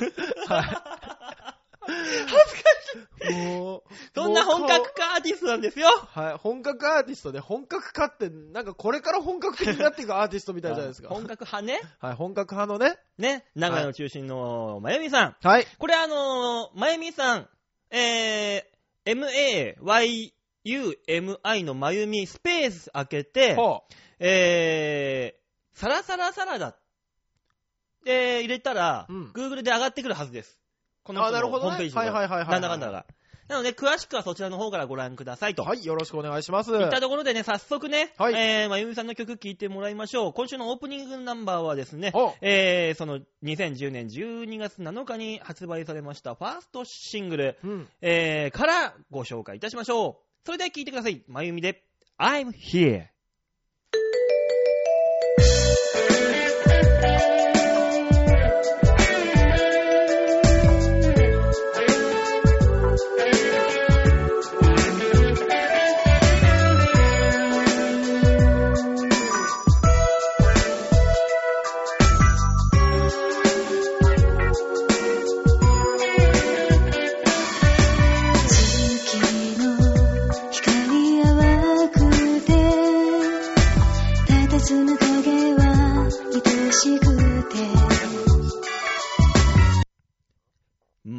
[1.87, 2.31] 恥ずか
[3.29, 3.83] しいもう、
[4.15, 11.09] そんな本格化アーティストなんですよはい、本格アーティストで、本格化って、なんかこれから本格的になっていくアーティストみたいじゃないですか。
[11.09, 11.81] 本格派ね。
[11.99, 12.99] はい、本格派のね。
[13.19, 15.37] ね、名古屋の中心のまゆみさん。
[15.43, 15.67] はい。
[15.79, 17.49] これあのー、まゆみさん、
[17.91, 20.35] えー、m-a-y-u-m-i
[21.65, 23.83] のまゆみスペース開けて、ほ
[24.19, 26.77] えー、サラサラサラダ
[28.05, 30.62] で入れたら、うん Google で上がってくるはずです。
[31.05, 33.07] このあ人のなるほどねホームページのはいはいはいはいはいなんだかんだが。
[33.49, 35.63] なので、詳しくはそちらの方からご覧くださいと。
[35.63, 35.67] う。
[35.67, 36.71] はい、よろしくお願いします。
[36.71, 40.33] いったところでね、早速ね、はいえー、まゆみさんの曲聴いてもらいましょう。
[40.33, 47.69] 今週のオープニングナンバーはですね、ほえー、その2010年12月7日に発売されましたファーストシングル、う。
[47.69, 47.89] うん。
[48.01, 50.47] えー、からご紹介いたしましょう。
[50.47, 51.23] それでは聴いてください。
[51.27, 51.85] まゆみで、
[52.19, 53.12] I'm here.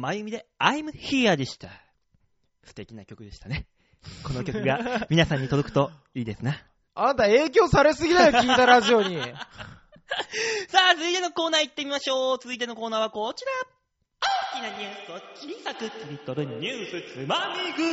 [0.04, 1.70] まゆみで I'm here でした。
[2.62, 3.64] 素敵な曲でしたね。
[4.22, 6.62] この曲が 皆さんに届くといいですな。
[6.94, 9.16] あなた影響されすぎだよ、聞いたラジオに。
[10.68, 12.38] さあ、続いてのコーナー行ってみましょう。
[12.38, 13.52] 続いてのコーナーはこちら。
[14.52, 17.84] 大きなニュースを小さく切り取るニュースつまみ食い。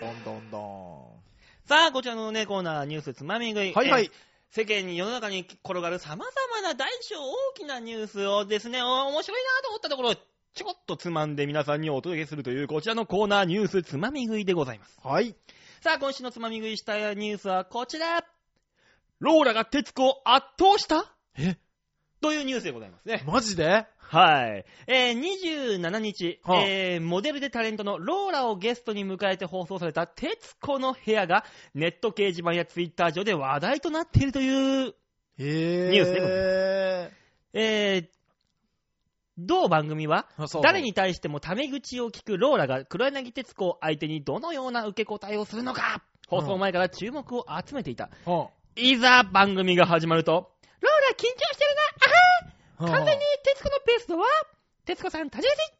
[0.00, 1.18] どんどんどん。
[1.66, 3.74] さあ、こちらのね、コーナー、ニュースつまみ食い。
[3.74, 4.27] はいはいえー。
[4.50, 10.14] 世間に世の中に転がる様々な大小大きなニュースをですね、お面白いなと思ったところを
[10.54, 14.98] ちょこっとつまんで皆さんにお届けするというこちらのコーナーニュースつまみ食いでございます。
[15.04, 15.34] はい。
[15.82, 18.24] さあ、今週のつまみ食いしたニュースはこちら。
[19.20, 21.12] ローラが鉄子を圧倒した？
[21.36, 21.56] え、
[22.20, 23.22] というニュースでございますね。
[23.26, 23.86] マジで？
[24.10, 24.64] はい。
[24.86, 26.62] えー、27日、はあ。
[26.62, 31.44] えー、モデルでタレントのローラをゲストに迎えて放送された徹子の部屋が
[31.74, 34.94] ネット掲示板やツイッター上で話題となっているという、
[35.38, 35.90] えー。
[35.90, 37.18] ニュースでござい
[37.52, 38.08] えー、
[39.36, 40.26] 同番組は、
[40.62, 48.10] 誰に対してもタメ口を聞くローラが黒柳徹子を相手にどのような受け答えをするのか、放送前から注目を集めていた。
[48.24, 50.32] はいざ番組が始まると、
[50.80, 52.14] ローラ緊張してるな、あは
[52.46, 52.47] あ
[52.86, 54.24] 完全に徹子のペースだわ
[54.84, 55.78] 徹子さん立ちやすい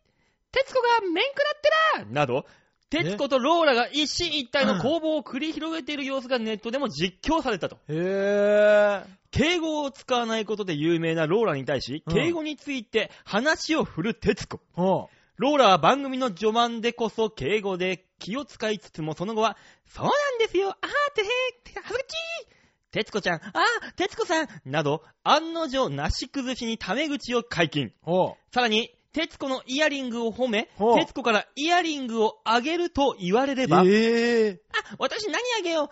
[0.52, 2.46] 徹子が面食らってらなど、
[2.90, 7.78] 徹子とローラが一進一退の攻防を繰り広げている様子がネットでも実況されたと。
[7.88, 9.06] へー。
[9.30, 14.60] 敬語を使わないことで有名なローラに対し、うん敬語について話を振る徹子。
[14.74, 19.56] はローラは番組の序盤でこそ敬語で気を使いつつも、その後は、
[19.86, 22.57] そうなんですよ、あーてへー、てはずかちー
[22.90, 27.92] 徹子ちゃん、あー、徹子さん、など、案の定なし崩しにタメ口を解禁。
[28.00, 33.68] ほさらに、徹子のイヤリングを褒め徹子からイヤリングをあげると言われれう。
[33.68, 34.58] ば、えー。
[34.90, 35.88] あ、私何あげようあ、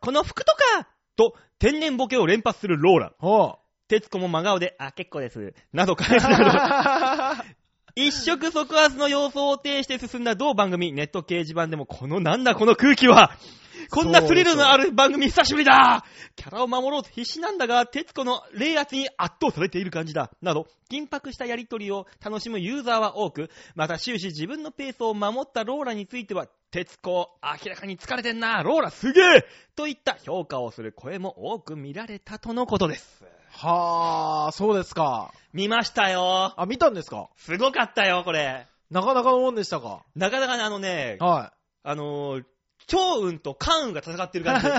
[0.00, 3.12] この服とかと、天然ボケを連発するローラ。
[3.18, 3.58] は
[3.88, 5.54] 徹子も真顔で、あ、結構です。
[5.72, 7.44] など返すなど、あ。
[7.94, 13.32] 一触即発の様相を呈して進んだ同番組、ネット掲示板でも、このなんだこの空気は
[13.90, 16.04] こんなスリルのある番組久しぶりだ
[16.36, 20.30] キャラを守ろうと必死なんだが、徹子の冷圧に圧倒されている感じだ。
[20.42, 33.24] など、緊迫したやりとりを楽しむユーザーは多く、また終始自分のペースを守ったローラについては、徹子、明らかに疲れてんな、ローラすげえといった評価をする声も多く見られたとのことです。
[33.50, 35.32] はあ、そうですか。
[35.54, 36.52] 見ましたよ。
[36.56, 37.30] あ、見たんですか？
[37.36, 38.66] すごかったよ、これ。
[38.90, 40.04] なかなかのもんでしたか？
[40.14, 42.44] なかなかね、あのね、はあのー、
[42.88, 44.74] 超雲と関羽が戦ってる感じで、 う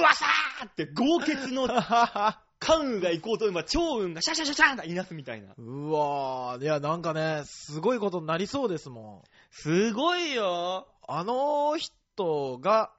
[0.00, 1.68] わさーって豪傑の
[2.58, 5.54] 関羽が行こうと今、超雲がシャシャシャシャーっていなすみたいな。
[5.56, 9.28] うわー、いや、なんかね、すごいことになりそうですもん。
[9.50, 10.88] すごいよ。
[11.06, 12.92] あの人が、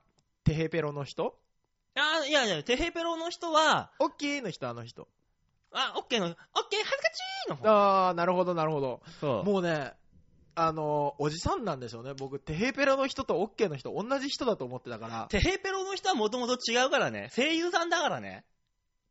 [0.44, 1.36] テヘペロの人？
[1.96, 5.08] あいやいや、テヘペロの人は、オッケーの人、あの人。
[5.72, 8.08] あ、オッケーの、オッケー、恥ずかしいの方。
[8.08, 9.02] あー、なるほど、なるほど。
[9.20, 9.44] そう。
[9.44, 9.94] もうね、
[10.66, 12.14] あのおじさんなんでしょうね。
[12.14, 15.28] 僕、テヘペロの人とオッケーの人、同じ人だと思ってたから。
[15.30, 17.30] テヘペロの人はもともと違うからね。
[17.36, 18.46] 声優さんだからね。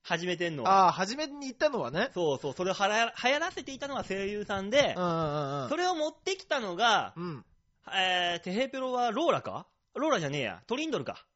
[0.02, 0.88] 始めてんのは。
[0.88, 2.10] あー、初めに言ったのはね。
[2.14, 7.24] そうそう、それをはや流行らせていたのは声優さんでう、んうんうんそれを持ってきたのが、うん。
[7.24, 7.44] うん。
[7.92, 9.66] えー、テヘペロはローラか？
[9.94, 10.62] ローラじゃねえや。
[10.66, 11.26] トリンドルか。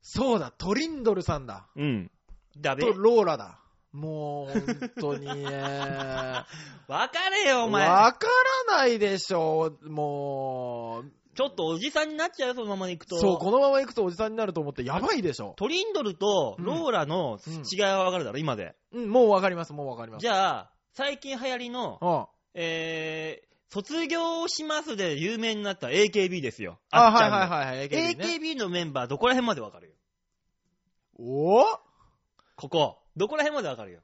[0.00, 1.66] そうだ、トリンドルさんだ。
[1.74, 2.10] うん。
[2.58, 2.92] だべと、。
[2.92, 3.58] ローラだ。
[3.94, 5.44] もう、本当にね。
[6.88, 7.88] わかれよ、お前。
[7.88, 8.26] わか
[8.68, 11.10] らないでしょう、もう。
[11.36, 13.18] ちょっとおじさんになっちゃうよ、そのまま行くと。
[13.18, 15.54] そう、このまま行くとおじさんになると思ってやばいでしょ。
[15.56, 18.74] トリンドルとローラの違いはわかるだろ、今で。
[18.92, 20.22] うん、もうわかります、もうわかります。
[20.22, 26.80] じゃあ、最近流行りの、あえー、卒業しますで有名になった AKB ですよ。
[26.90, 28.24] あ、っちゃんのはいはいはいはい、AKB ね。
[28.26, 29.94] AKB のメンバー、どこら辺までわかるよ。
[31.16, 31.64] おお
[32.56, 33.03] ここ。
[33.16, 34.00] どこら辺までわかるよ？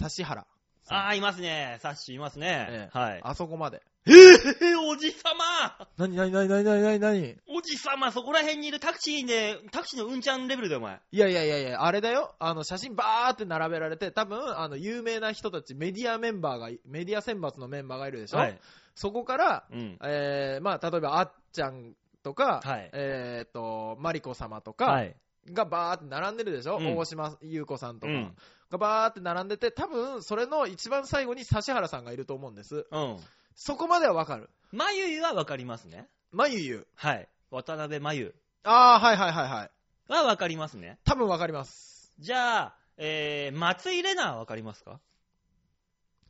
[0.00, 0.46] 指原。
[0.88, 1.78] あー、いますね。
[1.80, 2.66] サッシーいますね。
[2.68, 3.20] ええはい。
[3.22, 3.82] あそこまで。
[4.04, 10.98] えー、おじさまなになになになになになになにおじさま、そこら辺にいるタクシーで、タクシーのうんちゃんレベルだよ、お前。
[11.12, 12.34] いやいやいやいや、あれだよ。
[12.40, 18.38] あの、写真バーって並べられて、多分、あの、有名な人たち、メディアメンバーがい、メディア選抜のメンバーがいるでしょ？
[18.38, 18.58] はい。
[18.96, 19.98] そこから、うん。
[20.02, 25.14] えー、まあ、例えば、あっちゃんとか、はいえーと、マリコ様とか、はい。
[25.50, 28.36] がバーって並んでるでしょ、うん大島優子さんとか、うん
[28.70, 32.86] がバーって並んでて、多分それの一番最後に指原さんがいると思うんです。
[32.90, 33.18] うん。
[33.54, 34.48] そこまではわかる。
[34.70, 36.08] まゆゆはわかりますね。
[36.30, 36.86] まゆゆ。
[36.94, 37.28] はい。
[37.50, 39.70] 渡辺まゆああ、はいはいはいはい。
[40.10, 40.98] はわかりますね。
[41.04, 42.14] 多分わかります。
[42.18, 45.00] じゃあ、えー、松井玲奈はわかりますか？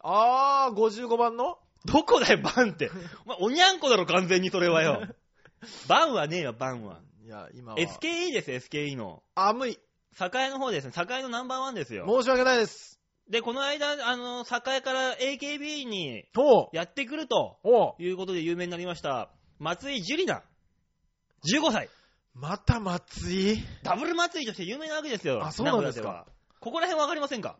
[0.00, 1.58] ああ、55番の？
[1.84, 2.90] どこだよ、バンって。
[3.24, 5.02] お前、おにゃんこだろ、完全にそれはよ。
[5.88, 6.98] バンはねえよ、バンは。
[7.24, 7.78] いや、今は。
[7.78, 9.22] SKE です、SKE の。
[9.34, 9.78] あ、無理。
[10.20, 10.92] 栄の方ですね。
[10.96, 12.04] 栄のナンバーワンですよ。
[12.08, 12.98] 申し訳ないです。
[13.30, 16.76] で、この間、あの、栄から AKB にほう。
[16.76, 18.02] やってくるとほう。
[18.02, 19.30] いうことで有名になりました。
[19.60, 20.44] 松井樹里奈。
[21.44, 21.88] 15歳。
[22.34, 23.58] また松井？
[23.84, 25.44] ダブル松井として有名なわけですよ。
[25.44, 26.26] あそうなんですか名古屋は
[26.60, 27.56] ここら辺わかりませんか？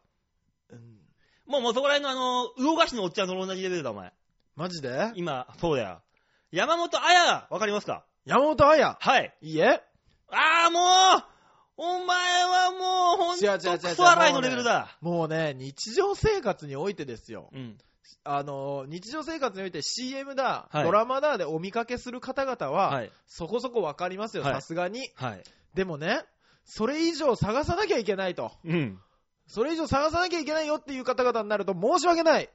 [0.70, 0.98] うん
[1.46, 4.12] もう、もうそこら辺のあの、魚菓子のおっちゃんと同じレベルだ、お前。
[4.56, 5.12] マジで？
[5.14, 6.02] 今、そうだよ。
[6.50, 8.04] 山本彩わかりますか？
[8.24, 9.34] 山本彩はい。
[9.40, 9.82] いいえ
[10.28, 11.32] ああ、もう
[11.76, 14.96] お前はもう、ほんと、クソ洗いのレベルだ。
[15.00, 17.50] もうね、日常生活においてですよ。
[17.52, 17.78] うん。
[18.24, 23.12] あの、日常生活において CM だ、はいドラマだでお見かけする方々は、はい。
[23.26, 25.10] そこそこわかりますよ、はいさすがに。
[25.16, 25.42] はい。
[25.74, 26.22] でもね、
[26.64, 28.52] それ以上探さなきゃいけないと。
[28.64, 29.00] うん。
[29.48, 32.48] それ以上探さなきゃいけないよっていう方々になると申し訳ない。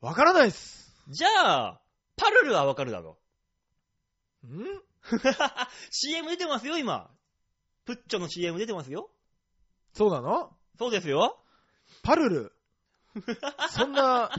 [0.00, 0.94] わからないっす。
[1.08, 1.28] じゃ
[1.66, 1.80] あ、
[2.16, 3.18] パルルはわかるだろ。
[4.46, 4.64] ん？
[5.90, 7.10] CM 出てますよ、今。
[7.84, 9.10] プッチョの CM 出てますよ。
[9.94, 10.50] そうなの？
[10.78, 11.38] そうですよ。
[12.02, 12.52] パルル。
[13.70, 14.30] そんな、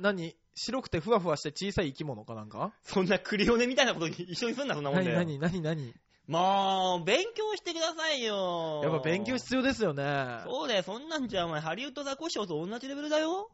[0.00, 0.36] 何？
[0.54, 2.72] 白くてふわふわして小さい生き物かなんか？
[2.82, 5.18] そんなクリオネみたいなこと一緒にすんな、そんなもんだよ。
[5.18, 5.94] 何何何何？
[6.26, 8.82] もう、勉強してくださいよ。
[8.84, 10.40] やっぱ勉強必要ですよね。
[10.44, 13.50] そうだよ、そんなんじゃお前、ハリウッドザコシショウと同じレベルだよ。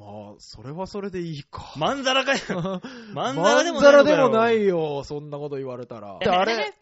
[0.00, 1.74] まあ、それはそれでいいか。
[1.76, 2.80] まんざらかよ。
[3.12, 6.16] まんざまらでもんざらでもいないよ、そんなこと言われたら。
[6.16, 6.74] あれ、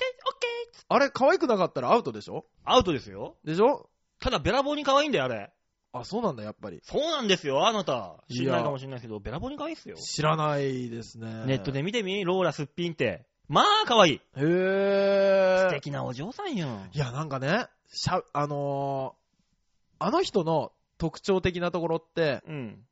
[0.90, 2.46] あれ可愛くなかったらアウトでしょ？
[2.64, 3.36] アウトですよ。
[3.44, 3.90] でしょ？
[4.20, 5.50] ただ、べらぼうに可愛いんだよ、あれ。
[5.92, 6.80] あ、そうなんだ、やっぱり。
[6.84, 8.22] そうなんですよ、あなた。
[8.30, 9.96] 知らないかもしれないけど、べらぼうに可愛いっすよ。
[9.96, 11.44] 知らないですね。
[11.46, 13.26] ネットで見てみ、ローラすっぴんって。
[13.48, 14.20] まあ、可愛い。
[14.36, 15.68] へー。
[15.70, 16.68] 素敵なお嬢さんよ。
[16.92, 19.18] いや、なんかね、しゃ、あのー
[20.00, 22.84] あの人の特徴的なところって、うん。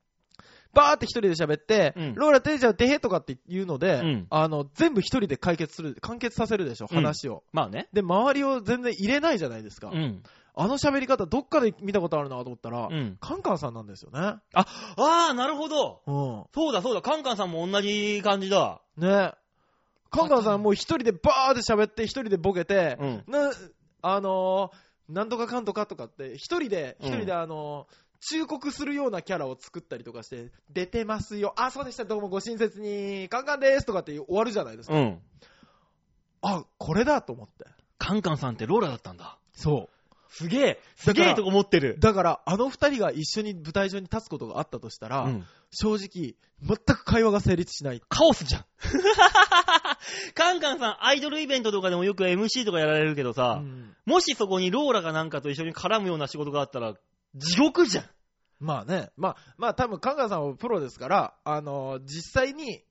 [0.76, 7.42] バーって一人で喋って、うんローラ照れちゃうてへとかって言うので、うんあの、全部一人で解決する、完結させるでしょ、うん話を。
[7.52, 7.88] まあね。
[7.92, 9.90] で、周りを全然入れないじゃないですか。
[9.92, 10.22] うん。
[10.54, 13.16] あの喋り方、どっかで見たことあるなと思ったら、うん。
[13.20, 14.18] カンカンさんなんですよね。
[14.52, 16.00] ああ、なるほど。
[16.06, 18.80] うそうだそうだ、カンカンさんも同じ感じだ。
[18.98, 19.00] ん。
[19.00, 19.32] ね。
[20.10, 23.24] カンカンさんもう一人でバーって喋って、一人でボケて、うん。
[23.26, 23.52] な、
[24.02, 31.54] あのーなんとかかんとかとかって、一人で、うん一人であのー忠告するようなキャラを作ったりとかして、出てますよ。
[31.56, 32.04] あ、そうでした。
[32.04, 33.28] どうもご親切に。
[33.28, 34.96] カンカンですとかって終わるじゃないですか。
[34.96, 35.18] うん。
[36.42, 37.66] あ、これだと思って。
[37.98, 39.38] カンカンさんってローラだったんだ。
[39.52, 39.88] そ
[40.28, 42.00] すげえ、すげえとこ持ってるう。。
[42.00, 45.46] だから、あの二人が一緒に舞台上に立つことがあったとしたら、うん。
[45.70, 48.02] 正直、全く会話が成立しない。
[48.08, 48.64] カオスじゃん。
[50.34, 56.94] カンカンさん、アイドルイベントとかでもよく MC とかやられるけどさ、うんもしそこにローラかなんかと一緒に絡むような仕事があったら、
[57.34, 58.04] 地獄じゃん。
[58.58, 62.82] まあね、まあ、まあ多分、カンカンさんはプロですから、あのー実際に、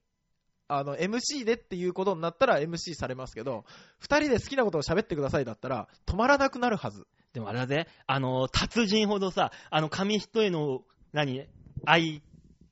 [0.68, 3.66] あの、MC でっていうことになったら MC されますけど、
[4.00, 7.06] 二人で好きなことを喋ってくださいだったら、止まらなくなるはず。
[7.34, 10.82] でもあれだぜ、あの、達人ほどさ、あの、紙一重の、
[11.14, 11.48] 何？
[11.86, 12.22] 愛、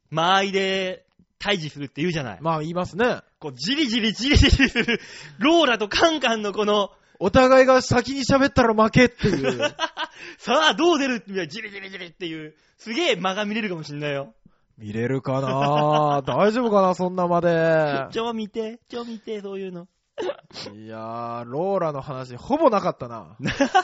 [0.09, 1.05] 間合いで
[1.39, 2.41] 退治するって言うじゃない。
[2.41, 3.19] まあ言いますね。
[3.39, 4.99] こう、じりじりじりじりする、
[5.39, 9.57] ローラとカンカンのこの、お互いが先に喋ったら負けっていう。
[10.37, 14.33] さあ、どう出るいう、じりじりじりっていう、すげえ間が見れるかもしんないよ。
[14.77, 16.21] 見れるかな？
[16.25, 18.07] 大丈夫かなそんなまで。
[18.11, 19.87] 超見て、超見て、そういうの。
[20.75, 23.35] いやー、ローラの話、ほぼなかったな。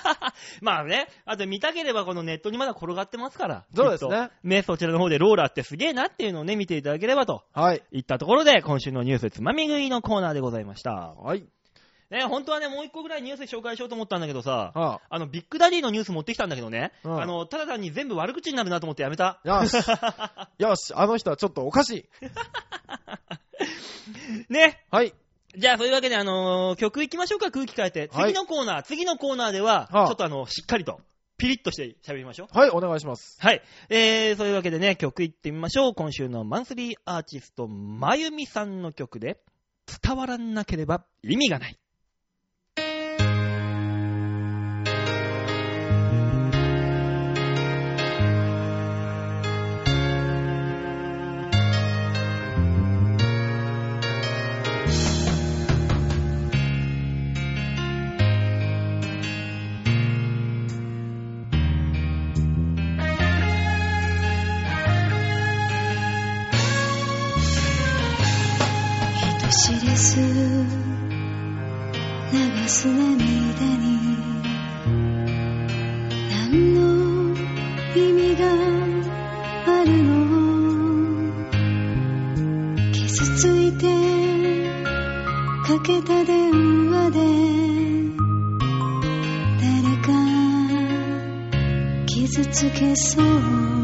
[0.61, 3.65] まあね、あと見たければこのネットにまだ転がってますから。
[3.75, 4.29] そうですね。
[4.43, 7.81] ね、そちらの方でローラってすげえなっていうのをね、見ていただければとはい。
[7.91, 10.91] いったところで、今週のニュースつまみ食いのコーナーでございました。
[10.91, 11.47] はい。
[12.09, 19.39] ね、本当はね、もう一個ぐらいニュース紹介しようと思ったんだけどさ、はあの、ビッグダディのニュース持ってきたんだけどね、うんあの、ただ単に全部悪口になるなと思ってやめた。
[19.45, 19.73] あ、よし。
[20.57, 22.09] よし、あの人はちょっとおかしい。
[24.49, 24.83] ね。
[24.89, 25.13] はい。
[25.55, 28.09] じゃあ、そういうわけで、あのー曲行きましょうか、空気変えて。
[28.11, 31.01] はい次のコーナー、次のコーナーでは、はあちょっとあの、しっかりと、
[31.37, 32.57] ピリッとして喋りましょう。
[32.57, 33.37] はい、お願いします。
[33.39, 33.61] はい。
[33.89, 35.93] えー、そういうわけでね、曲行ってみましょう。
[35.93, 39.39] 今週のマンスリーアーティスト、まゆみさんの曲で、
[40.03, 41.79] 伝わらなければ意味がない。
[69.51, 70.21] 知れず
[72.31, 73.87] 流す涙に
[76.29, 76.79] 何の
[77.95, 78.45] 意味が
[79.65, 80.07] あるの？
[82.93, 83.87] 傷ついて
[85.65, 86.51] かけた電
[86.91, 87.17] 話で。
[89.61, 90.09] 誰か
[92.05, 93.78] 傷つけそう。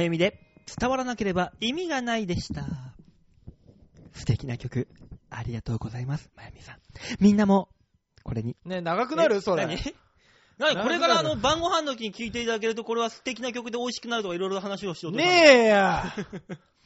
[0.00, 0.40] まゆみで
[0.78, 2.64] 伝わらなければ意味がないでした。
[4.14, 4.88] 素敵な曲、
[5.28, 6.76] ありがとうございます、まゆみさん。
[7.20, 7.68] みんなも、
[8.22, 8.56] これに。
[8.64, 9.66] ね長くなるそれ。
[9.66, 9.76] 何？
[10.56, 16.14] 何これからあの晩ご飯の時に聴いていただけると、これは素敵な曲で美味しくなるとかいろいろ話をしようとねえや。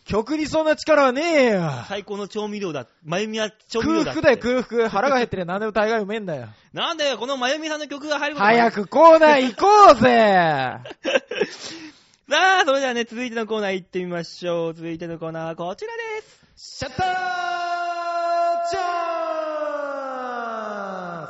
[0.05, 1.71] 曲にそんな力はねえよ。
[1.89, 2.89] 最高の調味料だ。
[3.05, 4.13] まゆみは調味料だ。
[4.13, 4.91] 空腹だよ、空腹。
[4.91, 6.49] 腹が減ってりゃ何でも大概うめえんだよ。
[6.75, 10.79] なんだよ、このまゆみさんの曲が入ること早くコーナー行こうぜ
[12.27, 14.75] さあ、それではね、続いてのコーナー行ってみましょう。
[14.75, 16.23] 続いてのコーナーはこちらで
[16.57, 16.79] す。
[16.79, 17.07] シャッター
[18.71, 18.81] チャ
[21.25, 21.29] ン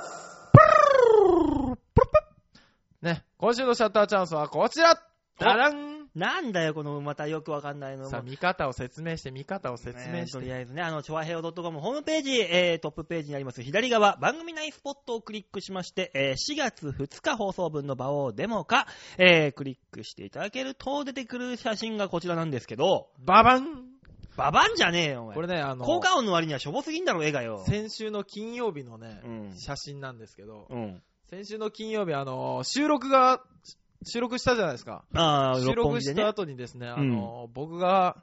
[3.01, 4.95] スね、今週のシャッターチャンスはこちら
[5.41, 8.09] ダダンなんだよ、このまたよくわかんないの。
[8.09, 10.33] さあ、見方を説明して、見方を説明ねして。
[10.33, 18.87] とりあえずね、あの、ちょわへお .com ホームページ、えー、トップページにあります左側、番組内スポットをクリックしまして、えー、4月2日放送分の場をデモか、
[19.19, 23.95] えー、クリックしていただけると出てくる写真がこちらなんですけど、ババン
[24.37, 25.35] ババンじゃねえよ、お前。
[25.35, 27.65] これね、あの、効果音の割にはしょぼすぎんだろ、絵がよ。
[27.67, 31.03] 先週の金曜日のね、うん写真なんですけど、うん。
[31.31, 33.43] 先週の金曜日、あの、収録が、
[34.05, 35.05] 収録したじゃないですか。
[35.15, 36.29] ああ、収録した。
[36.29, 38.23] 後にですね、あの、僕が、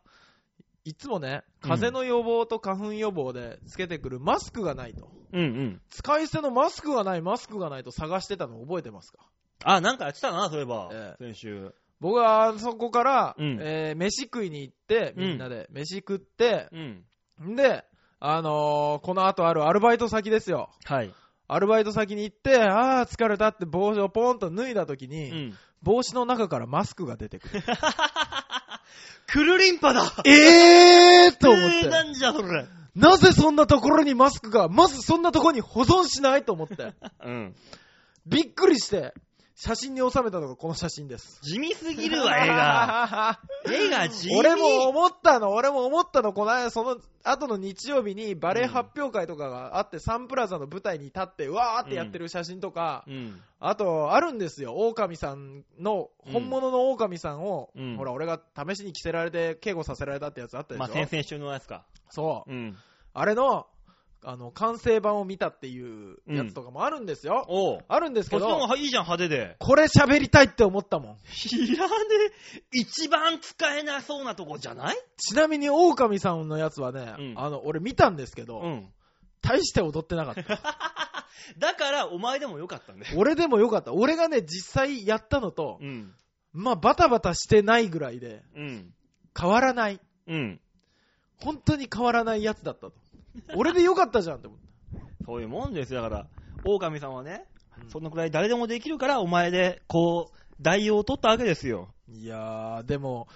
[0.84, 5.12] いつもね、風邪の予防と花粉予防でつけてくるマスクがないと。
[5.32, 5.82] うんうん。
[5.90, 9.20] 使い捨てのマスクがない、マスクがないと探してたの覚えてますか？
[9.64, 10.90] あ、なんかやってたな、そういえば。
[10.92, 11.74] え先週。
[12.00, 17.06] 僕はそこから、うんえー飯食いに行って、みんなで、飯食って、うん。
[17.52, 17.86] んで、
[18.20, 20.72] あのーこの後あるアルバイト先ですよ。
[20.86, 21.14] はい。
[21.48, 25.54] アルバイト先に行って、あー疲れたって帽子をポンと脱いだ時に、うん。
[25.82, 27.64] 帽子の中からマスクが出てくる。
[29.28, 32.10] クルリンパだえーと思っえー、なて。
[32.12, 32.66] んじゃそれ。
[32.96, 36.94] なぜそんなところにマスクが、まずそんなところに保存しないと思って。
[37.24, 37.56] うん。
[38.26, 39.14] びっくりして、
[39.56, 41.39] 写真に収めたのがこの写真です。
[41.41, 43.39] 地味すぎるわ、絵が。
[43.70, 44.36] 絵が地味。
[44.36, 53.41] 俺も思ったの、俺も思ったの、この間、その後の日曜日にバレエ発表会とかがあって、サンプラザの舞台に立って、うわーってやってる写真とか、うん。
[53.60, 61.86] あと、あるんですよ、狼さんの、うん本物の狼さんを、うんほら、俺が試しに着せられて、警護させられたってやつあったでしょ、まあ、先々週のやつか。
[62.10, 62.52] そう。
[62.52, 62.78] うん。
[63.14, 63.68] あれの、
[64.24, 65.82] あの、完成版を見たってい
[66.13, 67.45] うやつとかもあるんですよ。
[67.47, 67.86] おう。
[67.88, 69.55] あるんですけこっちのど、方がいいじゃん、派手で。
[69.59, 71.17] これ喋りたいって思ったもん。
[71.17, 71.93] いらね
[72.55, 72.61] え。
[72.72, 74.95] 一番使えなそうなとこじゃない？
[75.17, 78.89] ちなみに、狼さんのやつはね、うんあの、俺見たんですけど、うん。
[79.41, 80.61] 大して踊ってなかった。
[81.57, 83.17] だから、お前でもよかったんだよ。
[83.17, 83.91] 俺でもよかった。
[83.91, 86.13] 俺がね、実際やったのと、うん。
[86.53, 88.93] まあ、バタバタしてないぐらいで、うん。
[89.39, 89.99] 変わらない。
[90.28, 90.61] うん。
[91.38, 92.93] 本当に変わらないやつだったと。
[93.56, 95.26] 俺でよかったじゃんって思った。
[95.26, 96.02] そういうもんですよ。
[96.02, 96.28] だから、
[96.66, 97.46] 狼さんはね、
[97.84, 101.90] うんそのくらい誰でもできるから、お前で、こう、代用を取ったわけですよ。
[102.10, 103.28] いやー、でも、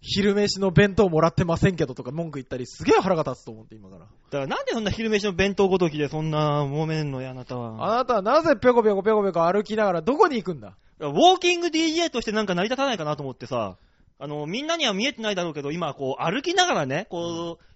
[0.00, 4.02] 昼飯の弁当もらってませんけどとか文句言ったり、すげえ腹が立つと思って、今から。
[4.02, 7.92] だからなんでそんな昼飯の弁当ごときでそんな揉めんのや、あなたは。
[7.92, 13.76] あなたはなぜぴょこぴょこぴょこぴょこ歩きながらどこに行くんだウォーキング DJ としてなんか成り立たないかなと思ってさ、
[14.18, 17.64] あの、みんなには見えてないだろうけど、今、こう、歩きながらね、こう、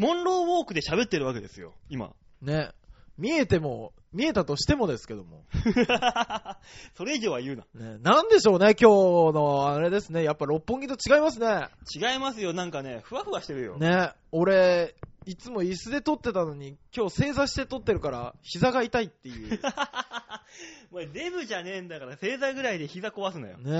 [0.00, 2.14] モンローウォークで喋ってるわけですよ、今。
[2.40, 2.70] ね。
[3.18, 5.44] 見えても、見えたとしてもですけども。
[6.96, 7.88] それ以上は言うな。
[7.92, 8.88] ね、なんでしょうね、今
[9.30, 10.22] 日のあれですね。
[10.24, 11.68] やっぱ六本木と違いますね。
[11.94, 13.76] 違いますよ、なんかね、ふわふわしてるよ。
[13.76, 14.94] ね、俺、
[15.26, 19.60] いつも椅子で撮ってたのに、今日正座して撮ってるから、膝が痛いっていう。
[20.92, 23.58] お前デブじゃねえんだから、正座ぐらいで膝壊すなよ。
[23.58, 23.70] ね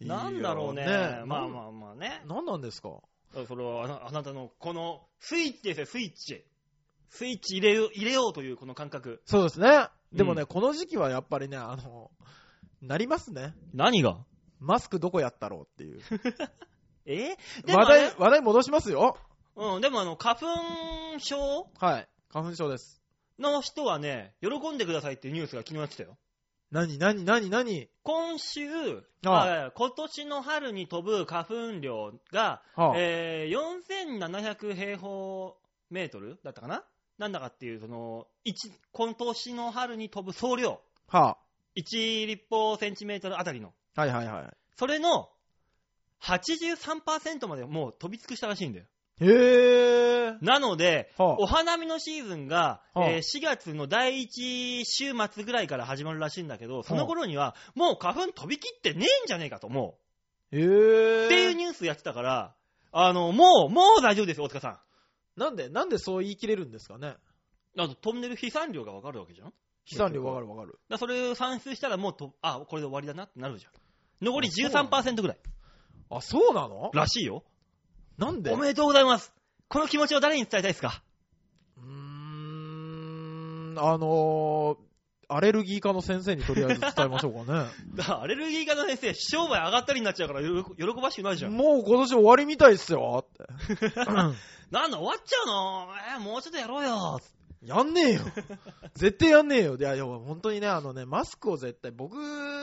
[0.00, 0.04] え。
[0.08, 0.82] なんだろうね。
[0.82, 0.88] いい
[1.20, 2.20] よまあまあまあね。
[2.26, 2.90] なんなんですか？
[3.44, 6.44] それはあなあなたの、この、スイッチですよ、スイッチ。
[7.10, 9.20] スイッチ入れよう、入れようというこの感覚。
[9.26, 9.88] そうですね。
[10.12, 12.10] でもね、うんこの時期はやっぱりね、あの、
[12.80, 13.54] なりますね。
[13.74, 14.18] 何が？
[14.60, 16.00] マスクどこやったろうっていう。
[17.04, 17.36] え？
[17.64, 19.18] でも話題、話題戻しますよ。
[19.56, 20.36] うん、でもあの、花
[21.14, 21.68] 粉症？
[21.78, 22.08] はい。
[22.30, 23.02] 花粉症です。
[23.38, 26.16] の人はね、喜んでくださいっていうニュースが昨日やってたよ。
[26.76, 27.88] 何、何、何、何？
[28.02, 28.68] 今週、
[29.24, 29.66] ああ。
[29.68, 32.94] あ今年の春に飛ぶ花粉量が、はあ。
[32.98, 35.56] えー4700平方
[35.88, 36.84] メートルだったかな？
[37.16, 41.38] なんだかっていう、その、一今年の春に飛ぶ総量、は
[41.76, 45.30] 1立方センチメートルあたりの、あ、はいはいはそれの
[46.20, 48.84] 83%までもう飛び尽くしたらしいんだよ。
[49.20, 49.24] い。
[49.24, 50.38] へー。
[50.42, 59.98] なので、はあお花見のシーズンが、はあえー4月の第1週末ぐらいから始まるらしいんだけど、その頃には、もう花粉飛び切ってねえんじゃねえかと、も
[60.52, 60.68] へう。
[61.22, 61.26] ー。
[61.26, 62.54] っていうニュースやってたから、
[62.92, 64.68] あの、もう、もう大丈夫ですよ、大塚さ
[65.36, 65.40] ん。
[65.40, 67.16] なんで、なんでそう言い切れるんですかね？
[67.78, 69.46] あと、飛んでる飛散量がわかるわけじゃん？
[69.46, 70.78] だか飛散量わかるわかる。
[70.88, 73.72] らそれを算出したらもうと、あ、これで終わりだなってなるじゃん。
[74.24, 75.38] 残り13%ぐらい。
[76.10, 76.90] あ、そうなの？
[76.94, 77.44] らしいよ。
[78.18, 78.50] なんで？
[78.52, 79.32] おめでとうございます。
[79.68, 81.02] この気持ちを誰に伝えたいですか？
[81.78, 81.84] うー
[83.74, 84.78] ん、あのー、
[85.28, 87.66] アレルギー科の先生にとりあえず伝えましょうかね。
[87.96, 91.52] だからアレルギー科の先生、商売上がったりになっちゃうから喜喜ばしくないじゃん。
[91.52, 93.46] もう今年終わりみたいっすよっ
[93.76, 93.84] て。
[94.70, 95.88] なんだ、終わっちゃうの？
[96.14, 97.20] えーもうちょっとやろうよ。
[97.66, 98.20] やんねえよ。
[98.94, 99.76] 絶対やんねえよ。
[99.76, 102.16] いや、いや、本当にね、あのね、マスクを絶対、僕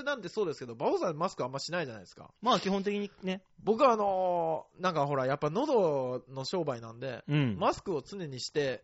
[0.03, 2.31] なんてそうですけど、バオさんマスクあんましないじゃないですか。
[2.41, 3.43] まあ基本的にね。
[3.63, 7.57] 僕はあのーなんかほら、やっぱ喉の商売なんで、うん。
[7.59, 8.83] マスクを常にして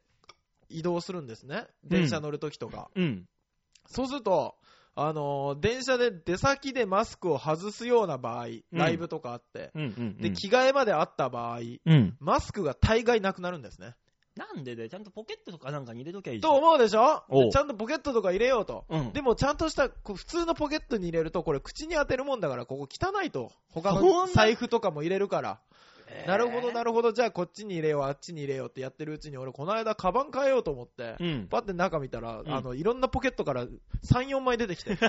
[0.70, 1.67] 移動するんですね。
[1.84, 2.89] 電車乗るときとか。
[2.95, 3.28] うん。
[3.88, 4.55] そうすると、
[4.95, 9.82] あのー電車で出先でマスクを外すような場合、ライブとかあって、うん。
[9.82, 10.17] うん。
[10.17, 12.17] で、着替えまであった場合、うん。
[12.20, 13.95] マスクが大概なくなるんですね。
[14.40, 16.54] なんでで、ちゃんとポケットとかなんかに入れときゃいいじゃん。
[16.54, 17.24] と思うでしょ？
[17.28, 18.86] おうでちゃんとポケットとか入れようと。
[18.88, 19.12] うん。
[19.12, 23.52] でもちゃんとした、こう普通のポケットに入れると、これ口に当てるもんだから、ここ汚いと。
[23.70, 25.60] 他そんのな財布とかも入れるから。
[26.26, 27.12] なるほど、なるるほど。
[27.12, 31.48] じゃあこっちに入れよう、あっちに入れようってやってるうちに、俺この間カバン変えようと思って、うん。
[31.48, 33.78] パッて中見たら、んあの、いろんなポケットから3、
[34.30, 34.98] 4枚出てきて。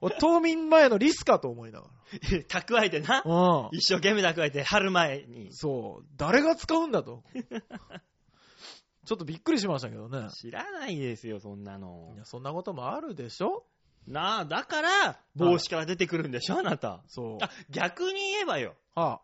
[0.00, 1.86] 俺冬眠前のリスかと思いなが
[2.48, 3.22] 蓄えてな。
[3.22, 3.22] ら。
[3.24, 3.76] うん。
[3.76, 5.52] 一生懸命蓄えて、春前に。
[5.52, 6.06] そう。
[6.16, 7.22] 誰が使うんだと。
[9.06, 10.30] ちょっとびっくりしましたけどね。
[10.30, 12.18] 知らないですよ、そんなのい。
[12.18, 13.66] や、そんなこともあるでしょ
[14.06, 17.02] なあ、だから、帽子から出てくるんでしょ、あなた。
[17.08, 17.38] そう。
[17.42, 18.76] あ、逆に言えばよ。
[18.94, 19.20] は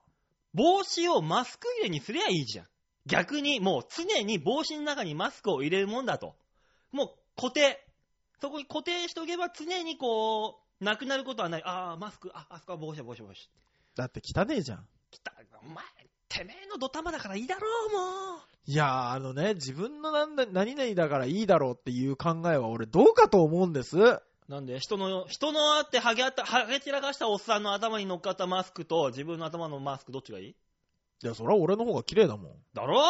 [0.52, 2.66] 帽子をマスク入れにすりゃいいじゃん。
[3.06, 6.34] 逆に、もう常に帽子の中にマスクを入れるもんだと。
[6.92, 7.86] もう固定。
[8.40, 11.62] そこに固定しておけば常にこう、なくなることはない。
[11.64, 13.50] ああ、マスク、あ、あそこは帽子だ、帽子、帽子。
[13.96, 14.86] だって汚ねえじゃん。
[15.10, 15.32] 来た、
[15.62, 15.84] お前、
[16.28, 18.40] てめえのドタマだからいいだろう、もう。
[18.66, 23.96] いやー、あのね、自分のなんだ何々だからいいだろうっていう考えは俺どうかと思うんです。
[24.48, 30.46] なんで、人の、人のあってハゲあった、ハゲ散らかしたおっさんの頭に乗っかったマスクと自分の頭のマスクどっちがいい？
[30.48, 30.54] い
[31.22, 32.52] や、それは俺の方が綺麗だもん。
[32.74, 33.02] だろ？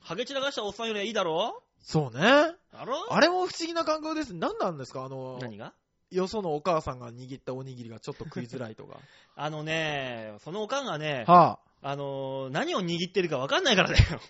[0.00, 1.62] ハゲ散らかしたおっさんよりはいいだろ？
[1.80, 2.54] そうね。
[2.72, 3.06] だろ？
[3.10, 4.34] あれも不思議な感覚です。
[4.34, 5.04] 何なんですか？
[5.04, 5.72] あの、何が？
[6.10, 8.98] よそのお母さんが握ったおにぎりがちょっと食いづらいとか。
[9.34, 11.88] あのね、そのおかんがね、はあ。
[11.90, 14.20] あのー何を握ってるかわかんないからだよ。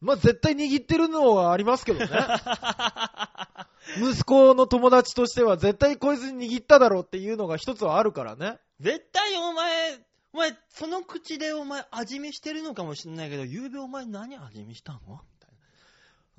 [0.00, 2.08] まあ、絶対握ってるのはありますけどね。
[4.00, 8.58] 息子の友達としては絶対こいつに握っただろうっていうのが一つはあるからね。
[8.80, 9.98] 絶対お前、
[10.32, 15.20] お前、その口でお前味見してるのかもしんないけど、ゆうべお前何味見したの？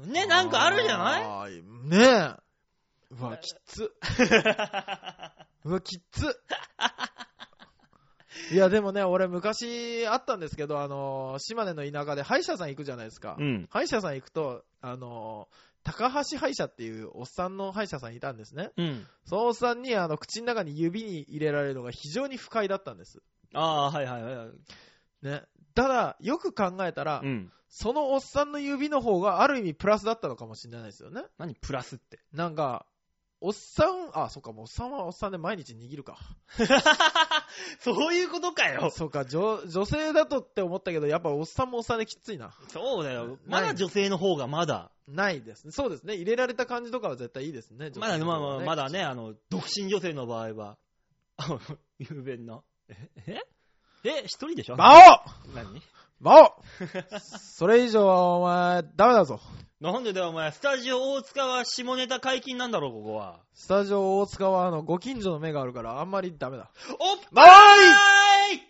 [0.06, 1.60] ね、なんかあるじゃない？
[1.60, 2.36] いねえ。
[3.12, 3.92] うわ、きつ。
[5.66, 6.40] うわ、きつ。
[8.52, 13.36] いや、でもね、俺昔あったんですけど、あの、島根の田舎で歯医者さん行くじゃないですか。
[13.38, 13.68] うん。
[13.70, 15.50] 歯医者さん行くと、あの、
[15.84, 18.72] 高橋歯医者っていうおっさんの歯医者さんいたんですね。
[18.78, 19.08] うん。
[19.26, 23.20] そのおっさんに、あの、口の中に指に入れられるのが非常に不快だったんです。
[23.54, 24.50] ああー、はいはいはい。
[25.26, 25.44] ね。
[25.76, 27.52] ただ、よく考えたら、うん。
[27.74, 31.24] そのおっさんの指の方がある意味プラスだったのかもしれないですよね。
[31.38, 32.20] 何プラスって？
[32.34, 32.86] なんか、
[33.40, 36.18] おっさん、あ、そっか、もうおっさんはおっさんで毎日握るか。
[37.80, 38.92] そういうことかよ。
[38.92, 42.54] そうか、女女性だとって思ったけど、やっぱおっさんもおっさんできついな。
[42.68, 43.40] そうだよ。
[43.48, 44.92] まだ女性の方がまだ。
[45.08, 45.72] ないですね。
[45.72, 46.16] そうですね。
[46.16, 47.92] 入れられた感じとかは絶対いいですね。
[47.96, 49.00] まだ、まあまあ、まだね。
[49.00, 50.78] ね、あの、独身女性の場合は、
[51.38, 51.60] あの、
[52.00, 52.62] 雄弁な。
[52.90, 53.10] え？
[53.28, 53.40] え？
[54.04, 54.24] え？
[54.26, 54.76] 一人でしょ？
[54.76, 55.82] バオ何？
[56.22, 56.54] バオ
[57.20, 59.40] それ以上はお前、ダメだぞ。
[59.80, 60.52] なんでだよ、お前。
[60.52, 63.40] スタジオ大塚は下ネタ解禁なんだろ、ここは。
[63.56, 66.70] スタジオ大塚は、あの、ご近所の目があるから、あんまりダメだ。
[67.00, 68.62] おっバぱい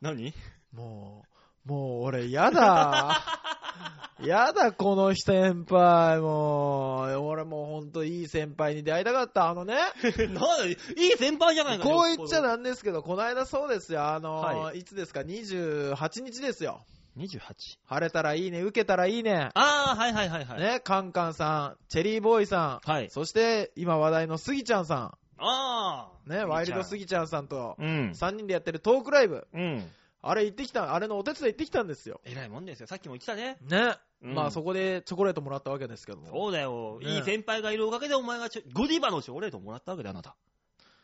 [0.00, 0.32] 何？
[0.72, 1.24] も
[1.66, 3.24] う、もう俺、やだ。
[4.22, 7.16] やだ、この先輩、もう。
[7.16, 9.48] 俺もうほんといい先輩に出会いたかった。
[9.48, 9.74] あのね、
[10.28, 10.76] なんだいい
[11.16, 12.48] 先輩じゃないかこう言っちゃな。
[12.48, 14.04] なんですけど、この間そうですよ。
[14.04, 16.84] あの、、はいつですか、28日ですよ。
[17.16, 17.40] 28。
[17.86, 19.50] 晴れたらいいね、受けたらいいね。
[19.54, 20.60] ああ、はいはいはいはい。
[20.60, 23.08] ね、カンカンさん、チェリーボーイさん、はい。
[23.10, 26.28] そして今話題のスギちゃんさああ。
[26.28, 28.10] ん、ね、ワイルドスギちゃんさんとうん。
[28.14, 29.90] 3人でやってるトークライブ、うん。
[30.28, 32.20] あれ行ってきた、あれのお手伝い行ってきたんですよ。
[32.24, 32.86] えらいもんですよ。
[32.86, 33.56] さっきも言ってたね。
[33.62, 33.96] ね。
[34.22, 36.28] うんまあそこでチョコレートもらったわけですけども。
[36.28, 36.98] そうだよ。
[37.02, 40.36] ねいい先輩がいるおかげでお前がちょゴディバのチョコレートをもらったわけだよ、あなた。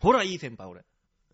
[0.01, 0.85] ほら、いい先輩、俺。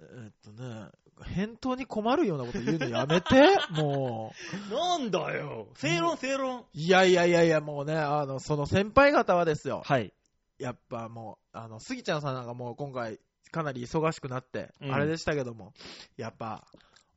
[0.01, 0.89] えっとね、
[1.24, 4.32] 返答に困るようなこと言うのやめて、 も
[4.70, 4.74] う。
[4.74, 5.68] なんだよ。
[5.74, 6.66] 正論、正論。
[6.72, 9.82] いやいやいやいや、もうね、あの、その先輩方はですよ。
[9.84, 10.12] はい。
[10.59, 13.20] やっぱもう、あの、スギちゃんさんなんかもう今回、
[13.51, 15.72] かなり忙しくなって、うんあれでしたけども、
[16.16, 16.66] やっぱ、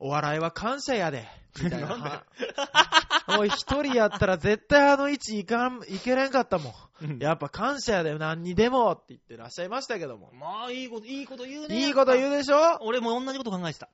[0.03, 1.27] お笑いは感謝やで、
[1.63, 1.87] みたいな。
[1.89, 2.09] なんで？
[2.09, 2.23] は
[3.37, 6.73] もう一人やったら絶対あの位置いかん、いけれんかったも
[7.05, 7.19] ん。
[7.19, 10.31] やっぱ感謝やで、何にでもって言ってらっしゃいましたけども。
[10.33, 11.85] まあ、いいこと、いいこと言うね。
[11.85, 12.79] いいこと言うでしょ？
[12.81, 13.89] 俺も同じこと考えてた。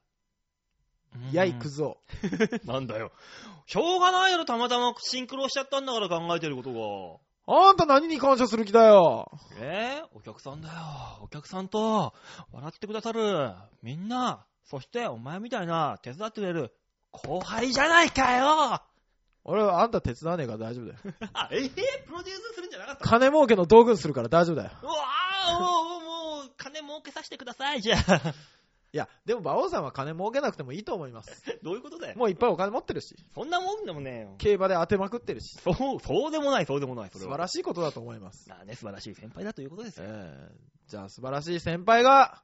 [1.34, 1.98] やい、クズを。
[2.64, 3.12] なんだよ。
[3.66, 9.30] しょうがないやろ、たまたまシンクロしちゃったんだから考えてることあんた何に感謝する気だよ？
[9.52, 9.58] が。
[9.60, 10.74] えー、お客さんだよ。
[11.22, 12.14] お客さんと、
[12.52, 13.52] 笑ってくださる。
[13.82, 16.72] みんな、そしてお前みたいな手伝ってくれる
[17.12, 18.82] 後輩じゃないかよ
[19.46, 21.00] 俺はあんた手伝わねえから大丈夫だよ。
[21.34, 21.70] あ、 えー、
[22.06, 23.10] プロデュースするんじゃなかったの？
[23.10, 24.72] 金儲けの道具にするから大丈夫だよ。
[24.84, 28.34] うわー、もう、もう、金儲けさせてください、じゃあ。
[28.92, 31.44] いや、でも馬王さんは金儲けなくてもいいと思います。
[31.64, 32.18] どういうことだよ？
[32.18, 34.36] もういっぱいお金持ってるし、そんなもんでもねえよ。
[34.38, 37.32] 競馬で当てまくってるし、そう、そうでもない、そうでもない、それは。
[37.32, 38.50] 素晴らしいことだと思います。
[38.50, 40.06] まあね、素晴らしい先輩だということですよ。
[40.10, 42.44] えー、じゃあ素晴らしい先輩が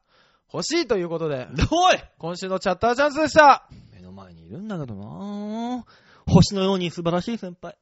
[0.51, 3.67] 欲しいということで、おい今週のチャッターチャンスでした。
[3.93, 5.85] 目の前にいるんだけどな
[6.27, 7.77] 星のように素晴らしい先輩。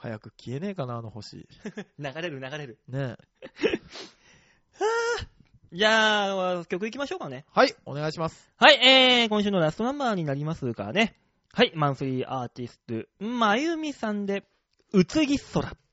[0.00, 1.46] 早く消えねえかな、あの星。
[1.98, 2.78] 流れる流れる。
[2.88, 3.80] ねえ。
[5.76, 7.44] じゃあ、曲行きましょうかね。
[7.52, 8.50] はい、お願いします。
[8.56, 11.20] はい、えー、今週のラストナンバーになりますかね。
[11.52, 14.44] はい、マンスリーアーティスト、まゆみさんで、
[14.92, 15.76] うつぎ空。「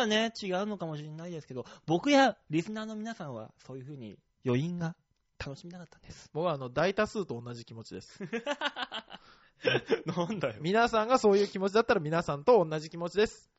[0.00, 4.96] はね、違うのかもしれないですけど、僕やリスナーの皆さんは、そういうふうに余韻が
[5.38, 6.30] 楽しみたかったんです。
[6.32, 8.18] 僕はあの、大多数と同じ気持ちです。
[10.06, 10.54] なんだよ。
[10.60, 13.50] 皆さんがそういう気持ちだったら皆さんと同じ気持ちです。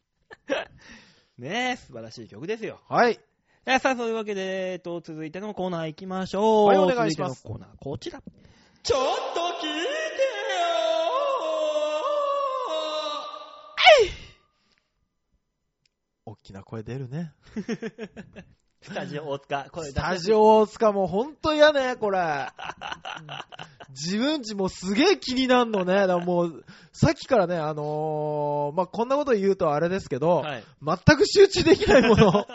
[1.37, 2.81] ねえ、素晴らしい曲ですよ。
[2.87, 3.19] はい。
[3.65, 6.67] えさあ、そういうわけで、えっと、続いてのコーナー行きましょう。
[6.67, 8.21] はいお願いしますのコーナー、こちら。
[8.83, 8.99] ちょっ
[9.35, 10.30] と聞いて
[16.43, 17.33] きな声出るね。
[18.83, 22.47] スタジオ大塚、これスタジオ大塚もほんと嫌ね、これ。
[23.89, 25.93] 自分ちもすげえ気になるのね。
[25.93, 30.63] だからもう、さっきからね、あのー、まあ、こんなこと言うとあれですけど、はい。
[30.81, 32.47] 全く集中できないもの。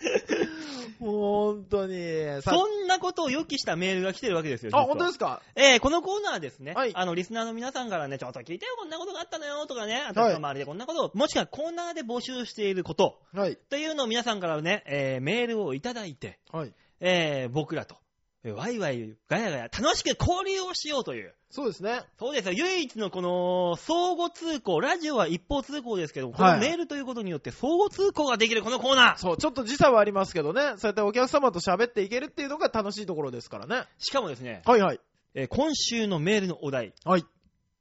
[0.98, 2.42] もう本当に。
[2.42, 4.70] さそんなことを予期したメールが来てるわけですよ。
[4.74, 5.42] あ、本当ですか？
[5.54, 6.92] えーこのコーナーですね、はい。
[6.94, 13.56] あの、リスナーの皆さんからね、ちょっと聞いてよ、こんなことがあったのよ、とかね、私の周りでこんなことを、もしくはコーナーで募集していること、はい。
[13.68, 16.72] というのを皆さんからね、えーメールをいただいて、はい。
[17.00, 18.05] えー僕らと、えー
[18.52, 22.02] ワイワイ、ガヤガヤ、楽しく交流をしようという、そうですね。
[22.18, 29.18] そうですよ、唯一のこの、相互通行、ラジオは一方通行ですけど、こはいのメールということによって相互通行ができるこのコーナー。
[29.18, 33.84] そう、ちょっと時差はありますけどね、そうやってお客様と喋っていけるっていうのが楽しいところですからね。
[33.98, 35.00] しかもですね、はいはい。
[35.34, 37.24] えー今週のメールのお題、はい。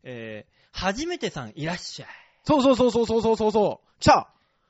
[0.03, 2.09] えー初めてさんいらっしゃい。
[2.43, 4.01] そうそうそうそうそうそうそうそう。
[4.01, 4.30] 来た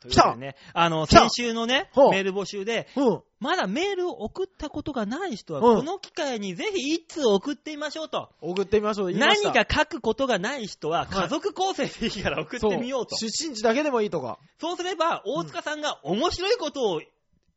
[0.09, 3.21] ということでね、あの、来た先週のねほう、メール募集で、うん。
[3.39, 8.29] まだメールを送ったことがない人は、うんこの機会にぜひ一通送ってみましょうと。
[8.41, 9.07] 送ってみましょう。
[9.07, 13.15] 言いました何か書くことがない人は、い家族構成でいいから送ってみようと。
[13.17, 14.39] 出身地だけでもいいとか。
[14.59, 17.01] そうすれば、大塚さんが面白いことを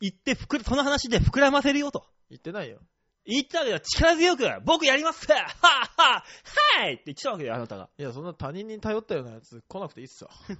[0.00, 2.04] 言ってふく、その話で膨らませるよと。
[2.30, 2.78] 言ってないよ。
[3.30, 3.80] 言ったわけだ。
[3.80, 7.90] 力強く、僕やります はぁはぁはいって言ってたわけだよ、あなたが。
[7.98, 10.30] いや、そんな他人に頼ったようなやつ来なくていいっすよ。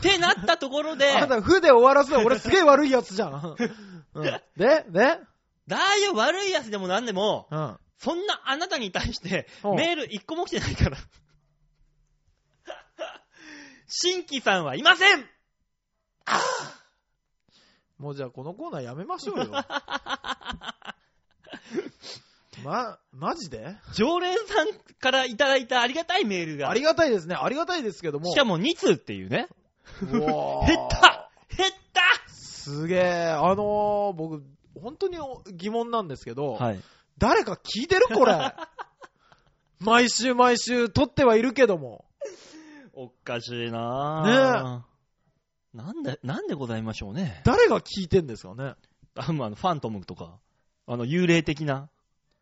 [0.00, 3.56] ってなったところで、 あなた、負で終わらすの俺すげえ悪いやつじゃん。
[4.14, 4.42] うん、で？
[4.88, 5.20] で？
[5.68, 7.78] 大丈夫、悪いやつでもなんでも、うん。
[7.98, 10.96] そんなあなたに対して、うんメール一個も来てないから。
[13.86, 15.28] 新規さんはいません
[17.98, 19.52] もうじゃあこのコーナーやめましょうよ。
[22.64, 23.76] ま、マジで？
[23.94, 24.68] 常連さん
[25.00, 26.68] からいただいたありがたいメールが。
[26.70, 27.34] ありがたいですね。
[27.34, 28.30] ありがたいですけども。
[28.30, 29.48] しかも2通っていうね。
[30.02, 30.20] 減っ
[30.90, 33.24] た減ったすげえ。
[33.30, 34.42] あのー、僕、
[34.80, 35.16] 本当に
[35.54, 36.80] 疑問なんですけど、はい。
[37.18, 38.54] 誰か聞いてるこれ？
[39.80, 42.04] 毎週毎週撮ってはいるけども。
[42.92, 44.78] おかしいなぁ。
[44.80, 44.84] ね
[45.72, 47.40] なんで、なんでございましょうね。
[47.44, 48.74] 誰が聞いてんですかね？
[49.14, 50.38] あの、あのファントムとか、
[50.92, 51.88] あの、幽霊的な、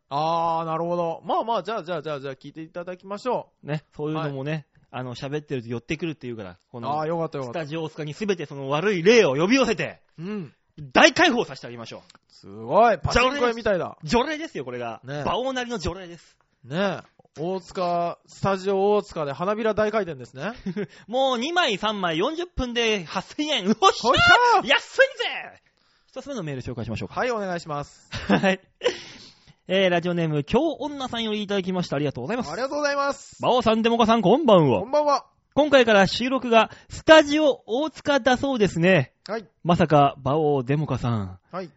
[0.09, 1.22] あー、なるほど。
[1.26, 6.80] まあまあ、じゃあじゃあじゃあじゃあ聞いていただきましょね、そういうのもね、あの、喋ってると寄ってくるっていうから、こう。
[6.80, 7.61] のあー、、よかったよかった。
[7.61, 10.55] スタジオ大塚にすべてその悪い霊を呼び寄せて、うん。
[10.80, 12.99] 大解放させてあげましょすごい。
[12.99, 13.99] パチンコ屋みたいだ。
[14.03, 14.07] う。
[14.07, 15.03] 除霊ですよ、これが。
[15.05, 16.38] ね馬王なりの除霊です。
[16.64, 17.18] ねえ。
[17.38, 20.53] 大塚、スタジオ大塚で花びら大回転ですね。
[21.07, 23.66] もう2枚3枚40分で8000円。
[23.66, 25.68] うおっしゃ安いぜ
[26.19, 27.14] 一つ目のメール紹介しましょうか。
[27.14, 28.11] はい、お願いします。
[28.11, 28.61] はい。
[29.69, 31.95] えー、ラジオネーム、京女さんよりいただきました。
[31.95, 32.51] ありがとうございます。
[32.51, 33.37] ありがとうございます。
[33.39, 34.87] 馬王さん、デモカさん、こんばんはこ。
[34.89, 35.27] んばんは。
[35.55, 39.12] 今回から収録がスタジオ大塚だそうですね。
[39.29, 39.47] はい。
[39.62, 41.71] まさか、馬王デモカさん、はい。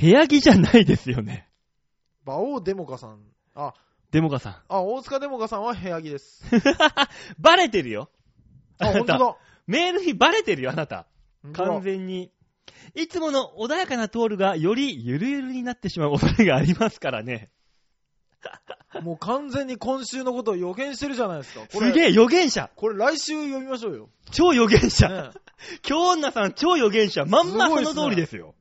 [0.00, 1.48] 部屋着じゃないですよね。
[2.24, 3.18] 馬王デモカさん。
[3.56, 3.74] あ、
[4.12, 4.56] デモカさん。
[4.68, 6.44] あ、大塚デモカさんは部屋着です。
[7.40, 8.08] バレてるよ。
[8.78, 9.36] あ、あなたほんとだ。
[9.66, 11.06] メールにバレてるよ、あなた。
[11.54, 12.30] 完全に。
[12.94, 17.50] いつもの穏やかなトールがよりゆるゆるになってしまう恐れがありますからね。
[19.02, 21.66] もう完全に今週のことを予言してるじゃないですか。
[21.68, 22.70] すげえ、予言者。
[22.74, 24.10] これ来週読みましょうよ。
[24.30, 25.08] 超予言者。
[25.08, 25.30] ね
[25.82, 27.24] 京女さん超予言者。
[27.24, 28.54] まんますその通りですよ。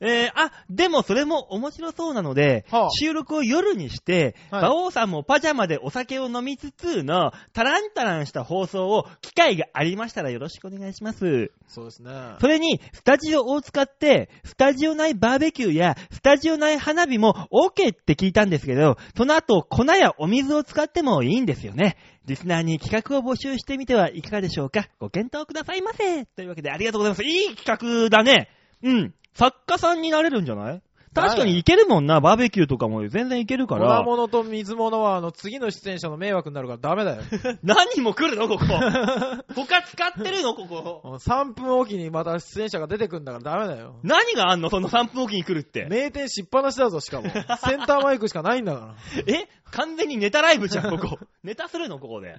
[0.00, 11.50] えー、あ、でもそれも面白そうなので、はあ収録を夜にして、はい馬王さんもパジャマでお酒を飲みつつの、タランタランした放送を、機会がありましたらよろしくお願いします。
[11.68, 12.10] そうですね。
[12.40, 21.96] それに、スタジオを使って、スタジオ内バーベキューや、スタジオ内花火も OK って聞いたんですけど、その後、粉やお水を使ってもいいんですよね。
[22.26, 26.26] リスナーに企画を募集してみてはいかがでしょうかご検討くださいませ。
[26.26, 27.24] というわけでありがとうございます。
[27.24, 28.48] いい企画だね。
[28.82, 29.14] うん。
[29.34, 30.82] 作家さんになれるんじゃない？
[31.12, 32.20] 確かにいけるもんな。
[32.20, 33.98] バーベキューとかも全然いけるから。
[33.98, 37.22] 粉物と水物は、あの、次の出演者の迷惑になるからダメだよ。
[37.64, 38.46] 何人も来るの？
[38.46, 38.64] ここ。
[39.56, 40.54] 他使ってるの？
[40.54, 41.02] ここ。
[41.18, 43.98] 3分おきにまた出演者が出てくんだからダメだよ。
[44.04, 44.70] 何があんの？
[44.70, 45.88] その3分おきに来るって。
[45.90, 47.28] 名店しっぱなしだぞ、しかも。
[47.34, 47.42] セン
[47.86, 48.94] ターマイクしかないんだから。
[49.26, 49.48] え？
[49.72, 51.18] 完全にネタライブじゃん、ここ。
[51.42, 51.98] ネタするの？
[51.98, 52.36] ここで。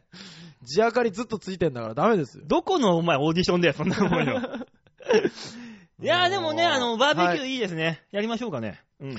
[0.64, 2.46] 地明かりずっとついてんだからダメですよ。
[2.48, 4.39] どこのお前オーディションだよ、そんなもんよ。
[6.02, 8.04] いやーでもね、あの、バーベキューはいいですね。
[8.12, 8.82] やりましょうかね。
[8.99, 9.16] うん。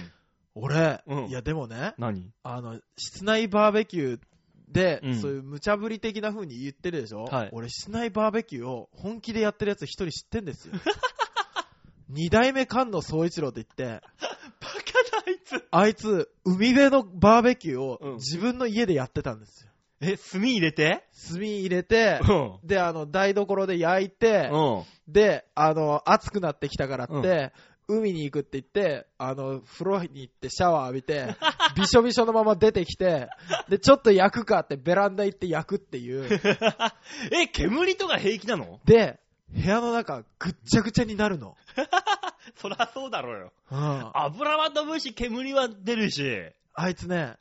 [0.54, 2.30] 俺、うんいやでもね、何？
[2.42, 4.20] あの、室内バーベキュー
[4.68, 10.74] で、うんそういう無茶ぶり的な風に言ってるでしょ、はい俺、室内バーベキューを本気でやってるやつ一人知ってんですよ。
[12.10, 14.02] 二代目菅野総一郎って言って、
[14.60, 15.64] バカだ、あいつ。
[15.70, 19.71] あいつ、海辺のバーベキューうんを自分の家でやってたんですよ。
[20.02, 21.04] え、炭入れて？
[21.30, 22.58] 炭入れてう、ん。
[22.64, 24.84] で、あの、台所で焼いて、うん。
[25.12, 27.50] で、あの、暑くなってきたからって、うん
[27.88, 31.26] 海に行くって言って、あの、風呂に行ってシャワー浴びて、
[31.76, 33.28] びしょびしょのまま出てきて、
[33.68, 36.28] で、ちょっと焼くかってベランダ行って焼くっていう。
[37.32, 38.80] え、煙とか平気なの？
[38.84, 39.18] で、
[39.52, 41.56] 部屋の中ぐっちゃぐちゃになるの。
[42.56, 43.52] そらそうだろうよ。
[43.70, 46.52] うん油は飛ぶし、煙は出るし。
[46.74, 47.36] あいつね、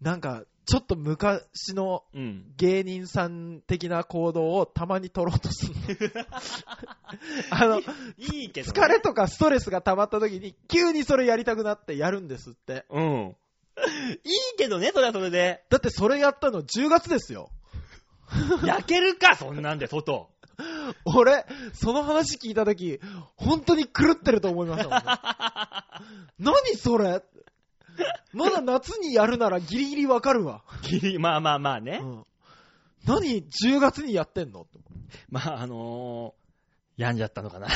[0.00, 2.44] なんか、ちょっと昔のうん。
[2.56, 6.24] 芸人さん的な行動をたまに取ろうとするの。
[7.50, 7.80] あの、
[8.16, 8.80] いいけど、ね。
[8.80, 12.84] 疲れとかストレスが溜まった時に、急にそれやりたくなってやるんですって。
[12.90, 13.36] うん。
[14.24, 15.64] いいけどね、それはそれで。
[15.70, 17.50] だってそれやったの10月ですよ。
[18.64, 20.30] 焼けるか、そんなんで、外。
[21.04, 23.00] 俺、その話聞いた時、
[23.36, 25.04] 本当に狂ってると思いましたもんね。
[26.38, 27.22] 何それ
[28.32, 30.62] まだ夏にやるならギリギリわかるわ。
[30.82, 32.00] ギリ、まあまあまあね。
[32.02, 32.26] うん
[33.06, 34.66] 何 ?10 月にやってんの？
[35.30, 37.66] まあ、あのー、病んじゃったのかな。
[37.66, 37.72] な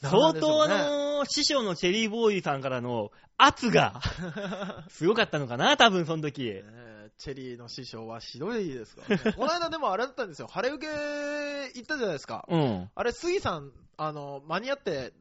[0.10, 4.00] 相当あのー、師匠のチェリーボーイさんからの圧が、
[4.88, 6.62] すごかったのかな、多分その時。
[7.18, 9.32] チェリーの師匠はひどいですからね。
[9.34, 10.48] この間でもあれだったんですよ。
[10.48, 10.92] 晴れ受け
[11.78, 12.46] 行ったじゃないですか。
[12.48, 12.90] うん。
[12.94, 15.12] あれ、杉さん、あの、間に合って、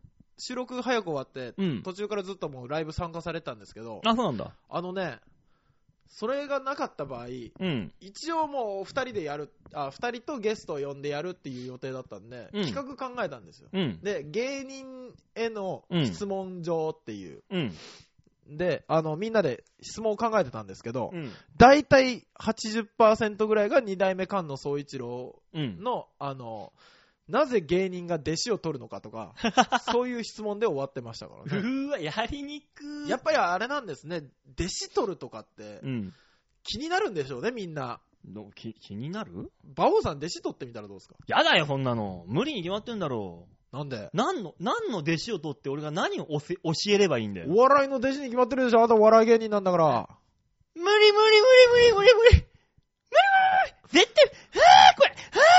[0.42, 1.84] 収録早く終わって、うん。
[1.84, 4.52] 途中からずっともうライブ参加されてたんですけど、あ、そうなんだ。
[4.70, 5.20] あのね、
[6.08, 7.28] それがなかった場合、
[7.60, 7.94] うん。
[8.02, 13.70] 一応もう二人でやる、あ、二人とゲストを呼んでやるっていう予定だったんで、うん企画考えたんですよ。
[13.72, 14.00] うん。
[14.02, 17.44] で、芸人へのうん質問状っていう。
[17.52, 17.74] うん。
[18.58, 21.32] で、あの、みんなで質問を考えてたんですけど、うん。
[21.58, 25.82] 大体80%ぐらいが二代目菅野総一郎うん。
[25.82, 26.74] の、あの、
[27.28, 29.34] なぜ芸人が弟子を取るのかとか、
[29.92, 31.62] そういう質問で終わってましたかうらね。
[31.62, 34.24] ーわ、やりにくやっぱりあれなんですね、
[34.60, 36.14] 弟子取るとかってうん。
[36.64, 38.02] 気になるんでしょうね、みんな。
[38.24, 39.52] ど気気になる？
[39.76, 41.16] 馬王さん弟子取ってみたらどうですか？
[41.28, 42.24] やだよ、そんなの。
[42.28, 43.96] 無理に決まってんだろなんで？
[43.98, 44.10] う。
[44.14, 46.40] 何の、何の弟子を取って俺が何を教
[46.90, 47.48] えればいいんだよ。
[47.50, 50.10] お笑いの弟子に決まってるでしょあなたお笑い芸人なんだから。
[50.76, 50.92] 無理無
[51.32, 52.46] 理無理無理無理無理無理無理
[53.92, 55.16] 絶対、はぁ、これ、は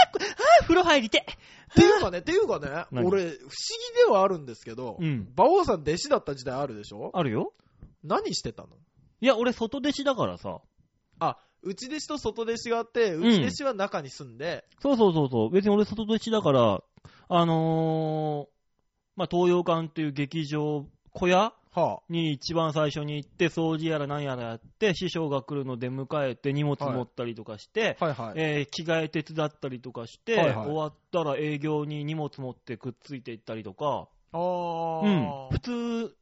[0.09, 1.19] ぁ、これ、はぁ、風呂入りて。
[1.19, 3.07] っていうかね、っていうかね、何？
[3.07, 3.47] 俺、不思議
[4.07, 5.33] ではあるんですけど、うん。
[5.37, 7.11] 馬王さん弟子だった時代あるでしょ？
[7.15, 7.53] あるよ。
[8.05, 8.69] 何してたの？
[9.21, 10.61] いや、俺外弟子だからさ。
[11.19, 15.51] あ、内弟子と外弟子があって、ん内弟子は中に住んで、そうそうそうそう。
[15.51, 16.83] 別に俺外弟子だから、
[17.29, 18.53] あのー、
[19.15, 21.55] まあ、東洋館っていう劇場、小屋は
[22.09, 28.33] に一番最初に行って、掃除やら何やらやって、師匠が来るの出迎えて、荷物持ったりとかして、あ、はいはい。
[28.37, 36.15] えー着替え手伝ったりとかして、はいはい終わったら営業に荷物持ってくっついていったりとか、あうん、ー普通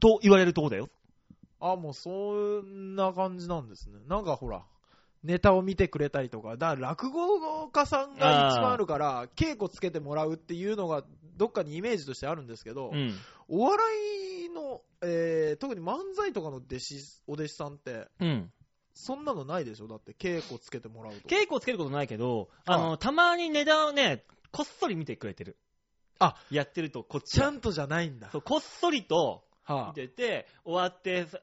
[0.00, 0.88] と言われるとこだよ。
[1.60, 2.10] あ、もうそ
[2.62, 3.98] んな感じなんですね。
[4.08, 4.64] なんかほら、
[5.22, 11.04] ネタを見てくれたりとか、だから落語家さんが一番あるから、稽古つけてもらうっていうのが、
[11.36, 13.14] どっかにイメージとしてあるんですけど、うん。
[13.50, 13.84] お笑
[14.46, 18.52] いの、えー、特に漫才とかの弟子、お弟子さんって、うん。
[18.94, 19.88] そんなのないでしょ？
[19.88, 21.28] だって稽古つけてもらうと。
[21.28, 25.56] 稽古つけることないけど、あの、たまに値段をね、こっそり見てくれてる。
[26.18, 28.30] あ、やってると、こっちちはゃんとじゃないんだ。
[28.30, 31.40] そう、こっそりとは見てて、終わって、さ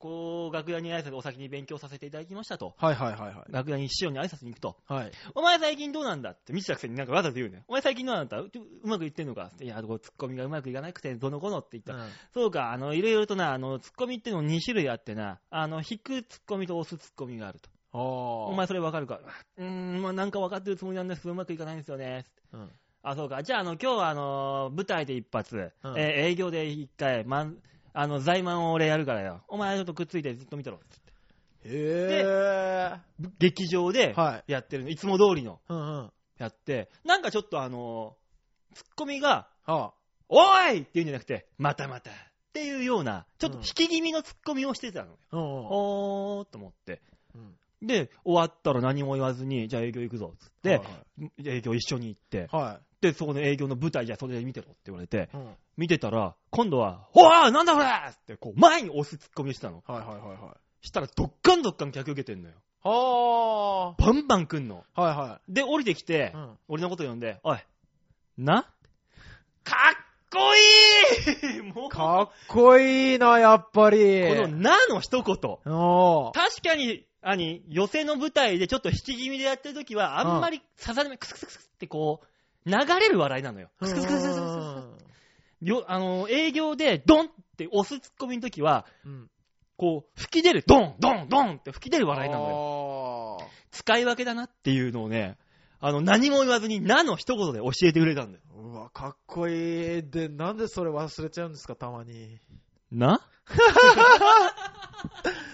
[0.00, 2.74] こう、楽屋に挨拶お先に勉強させていただきましたと。
[2.78, 3.52] あ、はいはいはいはい。
[3.52, 4.76] 楽屋に師匠に挨拶に行くと。
[4.88, 5.12] はい。
[5.34, 7.62] お前最近どうなんだって、見てたくせになんかわざと言うね。
[7.68, 8.50] お前最近どうなんだう
[8.82, 17.68] うまくいってんのかっていや、こうツッコミがうまくいかなくて、どのこのって言ったら、そうか、あの、いろいろとな、あの、ツッコミっていうの2種類あってな、あの、引くツッコミと押すツッコミがあると。
[17.92, 19.20] お前それわかるか？
[19.58, 22.24] うーん、まあなんか分かってるつもりなんですけど、うまくいかないんですよね。
[22.52, 22.70] うん。
[23.02, 23.42] あ、そうか。
[23.42, 27.56] じゃあ、あの、今日は、あの、舞台で一発、うんえー営業で一回、まん、
[27.92, 29.42] あの、在満を俺やるからよ。
[29.48, 30.78] お前ちょっとくっついてずっと見てろ。
[31.64, 31.68] へ
[32.24, 32.96] え。
[33.38, 34.52] 劇場ではい。
[34.52, 34.90] やってるの。
[34.90, 36.12] いつも通りのうんうん。
[36.38, 38.16] やって、なんかちょっとあの、
[38.74, 39.92] ツッコミが、は
[40.28, 42.14] おいって言うんじゃなくて、またまたっ
[42.52, 45.18] ていうような、ちょっと引き気味のツッコミをしてたのよ。
[45.30, 45.36] あ。
[45.36, 47.02] うんおーっと思って。
[47.34, 47.56] うん。
[47.82, 52.62] で、終わったら何も言わずに、じゃあ営業行くぞ、つって、はい営業一緒に行って、はい。
[52.62, 55.36] はで、そこの営業の舞台じゃあそれで見てろって言われて、い。
[55.36, 55.54] うん。
[55.76, 59.82] 見てたら、今度は、おーなんだこれって、こう、前に押すツッコミをしてたの。
[59.86, 60.86] はいはいはいはい。
[60.86, 62.54] したら、どっかんどっかん客受けてんのよ。
[62.82, 64.84] はバンバン来んの。
[64.94, 65.02] あ。
[65.02, 66.58] はいはで、降りてきてい。、うん。
[66.68, 67.58] 俺のこと呼んで、おい、
[68.38, 68.62] な？
[69.64, 74.28] かっこいい もう、かっこいいな、やっぱり。
[74.28, 75.36] このなの一言。
[75.36, 83.70] 確かに、兄、寄せの舞台でちょっと引き気味でやってる時は、あんまり刺されない、クスクスクスってこう、流れる笑いなのよ。
[83.78, 84.98] クスクスクスクスクスうん
[85.62, 89.30] よあの、営業でドンって押すツッコミの時は、うん。
[89.76, 92.50] こう、吹き出る、ドンドンドンって吹き出る笑いなのよ。
[92.50, 93.38] よ。
[93.70, 95.36] 使い分けだなっていうのをね、
[95.80, 98.44] あの、何も言わずに、なの一言で教えてくれたんだよ。
[98.54, 100.02] うわ、かっこいい。
[100.02, 102.38] で、なんでそれ忘れちゃうんですか、たまに。
[102.90, 103.26] な？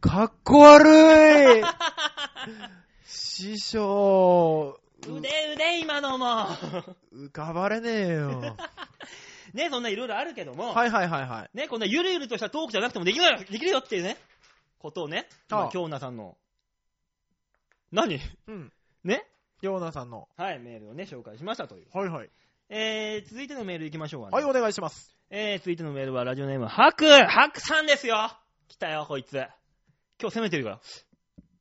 [0.00, 1.62] かっこ悪い
[3.04, 6.46] 師匠、う腕腕今のも。
[7.12, 8.56] 浮かばれねえよ。
[9.52, 11.56] ね、そんないろいろあるけども、はいはいはいはい。
[11.56, 14.16] ね、こんなゆるゆるとしたトークじゃなくてもできるよ、できるよっていうね、
[14.78, 16.38] ことをね、今京奈さんの、
[17.92, 18.20] 何？
[18.46, 18.72] うん。
[19.04, 19.26] ね？
[19.60, 20.28] ヨーナさんの。
[20.36, 21.88] はい、メールをね、紹介しましたという。
[21.92, 22.30] はいはい。
[22.70, 24.34] えー、続いてのメール行きましょうかね。
[24.34, 25.14] はい、お願いします。
[25.28, 28.30] えー、続いてのメールはラジオネーム、ハクハクさんですよ
[28.68, 29.44] 来たよ、こいつ。
[30.20, 30.80] 今日攻めてるから。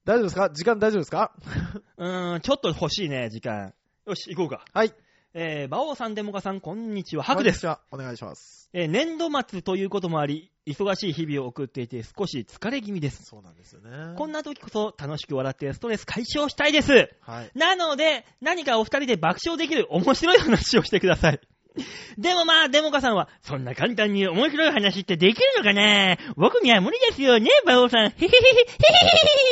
[0.06, 0.50] 大丈夫ですか？
[0.50, 1.32] 時間大丈夫ですか？
[1.98, 3.74] うーん、ちょっと欲しいね、時間。
[4.06, 4.66] よし、行こうか。
[4.74, 4.94] はい。
[5.36, 7.22] えー、馬王さん、デモカさん、こんにちは。
[7.24, 7.68] ハクです。
[7.92, 8.68] お願いします。
[8.74, 13.24] えー、年度末ということもあり、忙しい日々を送っていて少し疲れ気味です。
[13.26, 14.16] そうなんですよね。
[14.18, 17.10] こんな時こそ楽しく笑ってストレス解消したいです。
[17.22, 17.52] はい。
[17.54, 21.40] なので、何かお二人で爆笑できる面白い話をしてください。
[22.18, 28.06] でもまあ、デモカさんは、そんな簡単に面白い話ってできるのかな僕には無理ですよね、バオさん。
[28.06, 28.28] へへへへへ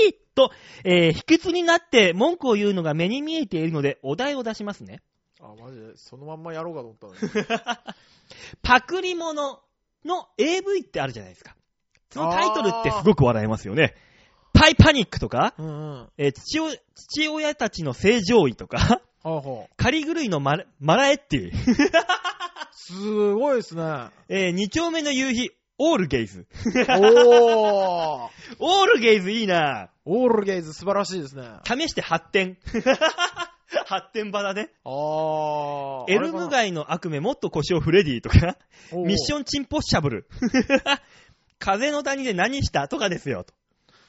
[0.06, 0.52] へへと、
[0.84, 5.02] えー、卑屈になって文句を言うのが目に見えているので、お題を出しますね。
[5.40, 7.96] あ、マジで、そのまんまやろうかと思ったのに。
[8.62, 9.62] パクリ物
[10.06, 11.56] の AV ってあるじゃないですか。
[12.12, 13.96] そのタイトルってすごく笑えますよね。
[14.54, 16.10] パイパニックとか、うんうん。
[16.18, 19.74] えー父親父親たちの正常位とか、ほうほう。
[19.76, 21.52] カリ狂いのマラマラエッティ、
[22.72, 23.84] すごいですね。
[24.30, 26.48] えー二丁目の夕日、オールゲイズ。
[26.90, 28.30] おー。
[28.60, 31.44] オールゲイズいいなオールゲイズ素晴らしいですね。
[31.66, 32.58] 試して発展。
[33.86, 34.70] 発展場だね。
[34.86, 36.12] あー。
[36.12, 38.58] エルム街の悪夢もっと腰をフレディとか、
[38.94, 39.38] ミッシン。
[39.38, 40.30] ョンチンポッシャブル。
[41.60, 43.44] 風の谷で何したとかですよ。
[43.44, 43.54] と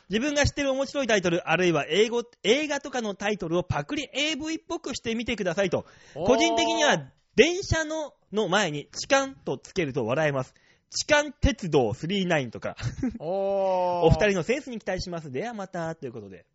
[0.09, 5.84] 自分が知ってる面白いタイトル、あるいは英語、映画とかのタイトルをパクリ AV っぽくしてみてくださいと。
[6.14, 10.54] 個人的には、電車の、の前に痴漢とつけると笑えます。
[10.90, 12.76] 痴漢鉄道39とか。
[13.18, 14.06] おー。
[14.09, 15.30] お二人のセンスに期待します。
[15.30, 16.46] ではまた、ということで。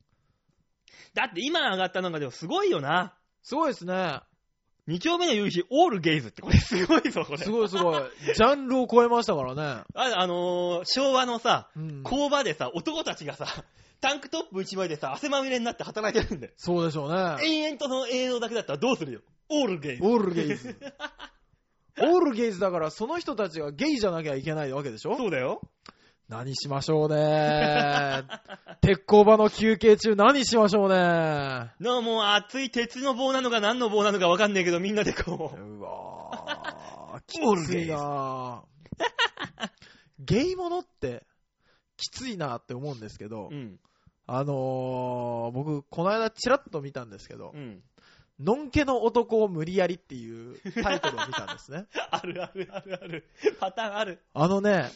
[1.14, 3.16] だって今上がったのがでもすごいよな。
[3.44, 4.22] すごいですね。
[4.86, 7.38] 二丁目の夕日、オールゲイズって、これすごいぞ、これ。
[7.38, 8.02] すごいすごい。
[8.36, 9.62] ジャンルを超えましたからね。
[9.96, 13.46] ああのー昭和のさ、うん工場でさ、男たちがさ、
[14.02, 16.54] タンクトップ一枚でさ、汗まみれになって働いてるんだよ。
[16.58, 17.38] そうでしょうね。
[17.48, 19.22] 延々とその映像だけだったらどうするよ。
[19.50, 20.04] オールゲイズ。
[20.04, 20.76] オールゲイズ。
[22.00, 25.16] オールゲイズだから、その人たちがゲイじゃなきゃいけないわけでしょ？
[25.16, 25.62] そうだよ。
[26.30, 28.24] 何しましょうね。
[28.82, 30.96] 鉄工場の休憩中何しましょうね。
[30.96, 35.60] なあ、もう熱い鉄の棒なのか何の棒なのかわかんねえけど、みんなでこう。
[35.60, 38.64] うわー、きついなぁ
[40.20, 41.26] ゲイものって、
[41.98, 43.80] きついなって思うんですけど、うん。
[44.26, 47.84] あのー、僕、この間チラッと見たんですけどう、ん。
[48.40, 51.86] のんけの男を無理やりっていうタイトルを見たんですね。
[52.10, 53.30] あるあるあるある。
[53.60, 54.20] パターンある。
[54.34, 54.90] あのね、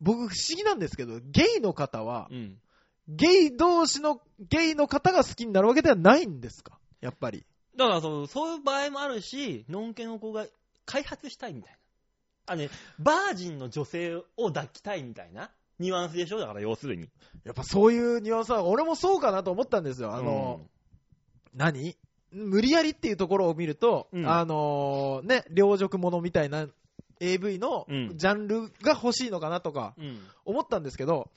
[0.00, 2.58] 僕不思議なんですけど、ゲイの方は、うん。
[3.08, 6.78] ゲイ同士の、ゲイの方が好きになるわけではないんですか？
[7.00, 7.44] やっぱり。
[7.76, 10.46] だからそう、そういう場合もあるし、のんけの子が
[10.86, 11.72] 開発したいみたい
[12.46, 12.54] な。
[12.54, 16.38] あね、バージンの女性を抱きたいみたいなニュアンスでしょ？
[16.38, 17.08] だから要するに。
[17.44, 20.14] やっぱそういうニュアンスは、俺もそうかなと思ったんですよ。
[20.14, 20.60] あの、
[21.54, 21.96] 何？
[22.32, 26.68] 無理やりっていうところを見ると、うんあのね、両辱者みたいな
[27.20, 29.94] AV のうんジャンルが欲しいのかなとか。
[30.44, 31.30] 思ったんですけど、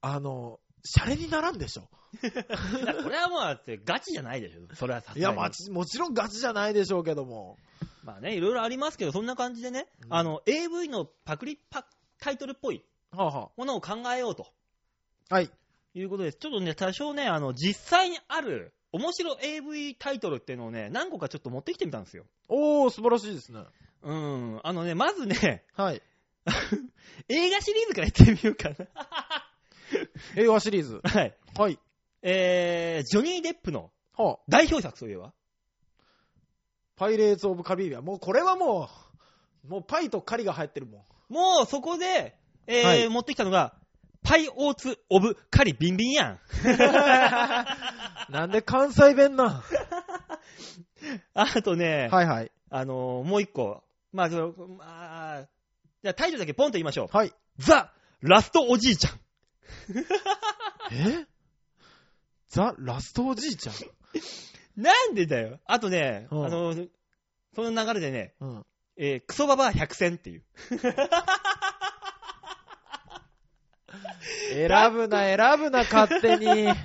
[0.00, 1.88] あの、シャレにならんでしょ。
[2.22, 4.74] これはもうだってガチじゃないでしょ。
[4.74, 7.58] それはさすがにいや、まちもちろんガチじゃないでしょうけども。
[8.04, 11.84] まあね、いろいろありますけど、そんな感じでね、うんあの、AV のパクリパ
[12.20, 14.46] タイトルっぽいものを考えようと
[15.28, 15.50] あ、はい。
[15.94, 16.38] いうことです。
[16.38, 22.24] ちょっとね、多少ね、あの、実際にある面白 AV タイトルっていうのをね、何個かちょっと持ってきてみたんですよ。
[22.48, 23.60] おー、素晴らしいですね。
[24.02, 24.60] うん。
[24.62, 26.02] あのね、まずね、はい。
[27.28, 28.76] 映画シリーズからやってみようかな。
[30.36, 31.00] 映画シリーズ。
[31.04, 31.36] はい。
[31.56, 31.78] はい。
[32.22, 35.32] えー、ジョニー・デップのはあ、代表作といえば
[36.96, 38.04] パイレーツ・オブ・カビリアン。
[38.04, 38.88] もうこれはも
[39.64, 41.32] う、もうパイとカリが入ってるもん。
[41.32, 43.74] もうそこで、えーはい持ってきたのが、
[44.22, 46.40] パイオーツ・オブ・カリ・ビンビンやん。
[48.32, 49.62] なんで関西弁なん？
[51.34, 52.50] あとね、はいはい。
[52.70, 53.84] あのーもう一個。
[54.16, 55.42] まあ、そのまあ、
[56.02, 57.16] じゃあタイトルだけポンと言いましょう。
[57.16, 57.32] はい。
[57.58, 59.20] ザ・ラストおじいちゃん。
[60.92, 61.26] え？
[62.48, 63.74] ザ・ラストおじいちゃん？
[64.82, 65.60] なんでだよ。
[65.66, 66.88] あとね、うんあのー
[67.54, 68.66] その流れでね、うん。
[68.96, 70.44] えークソババア百選っていう。
[74.52, 76.68] 選ぶな、選ぶな、勝手に。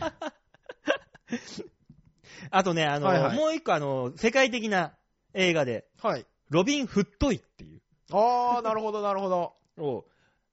[2.51, 4.93] あとね、あのーはいはいもう一個あのー世界的な
[5.33, 6.25] 映画で、はい。
[6.51, 7.81] ロビン・フットイっていう。
[8.11, 9.53] あー、なるほど、なるほど。
[9.83, 10.05] を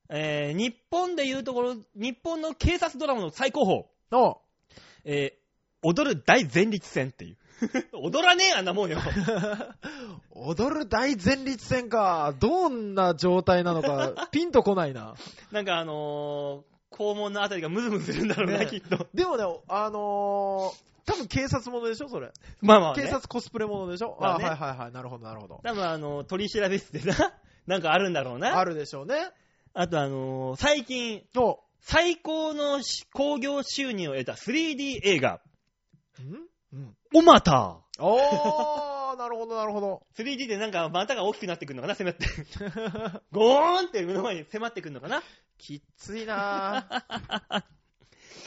[0.08, 4.40] えー日本でいうところ、日本の警察ドラマの最高峰、お
[5.04, 5.38] えー
[5.82, 7.36] 踊る大前立戦っていう。
[7.94, 8.98] 踊らねえあんなもんよ。
[10.30, 12.34] 踊る大前立戦か。
[12.40, 15.14] どんな状態なのか、ピンとこないな。
[15.52, 19.06] なんかあのー、肛門のあたりがムズムズするんだろうな、ねきっと。
[19.14, 22.30] でもね、あのー、多分警察ものでしょ、それ。
[22.60, 24.92] まあまあ、ね、警察コスプレものでしょ、まあねはいはいはい。
[24.92, 25.60] なるほど、なるほど。
[25.64, 27.32] 多分あの、取り調べ室でな、
[27.66, 28.58] なんかあるんだろうな。
[28.58, 29.30] あるでしょうね。
[29.72, 35.40] あとあのー最近、お最高のし興行収入を得た 3D 映画、
[36.20, 36.76] ん？
[36.76, 36.96] うん。
[37.14, 40.02] オマタおー、なるほど、なるほど。
[40.14, 40.22] ー。
[40.22, 42.26] 3D でなんか股が大きくなってくるのかな、迫って。
[43.32, 45.22] ゴーンって目の前に迫ってくるのかな。
[45.56, 46.86] きっついな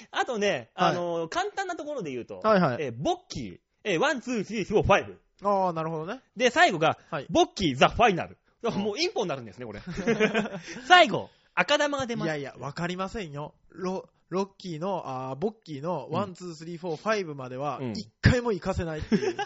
[0.10, 2.78] あとね、はいあのー簡単なところで言うと、はいはい。
[2.80, 5.16] えーボッキー、えー、1、2、3、4、5。
[5.44, 6.22] あー、なるほどね。
[6.36, 7.28] で、最後が、はい。
[7.30, 8.38] ボッキー、ザ・ファイナル。
[8.64, 9.82] もうインポになるんですね、これ。
[10.88, 12.28] 最後、赤玉が出ます。
[12.28, 13.56] いやいや、わかりませんよ。
[13.70, 19.36] ロ、ロッキーの、あーボッキーのうん1、2、3、4、5まではうん、一回も行かせないっていう。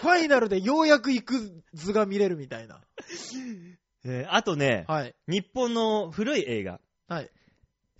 [0.00, 2.80] ファイナルでようやく行く図が見れるみたいな。
[4.04, 5.14] えーあとね、はい。
[5.28, 7.30] 日本の古い映画、はい。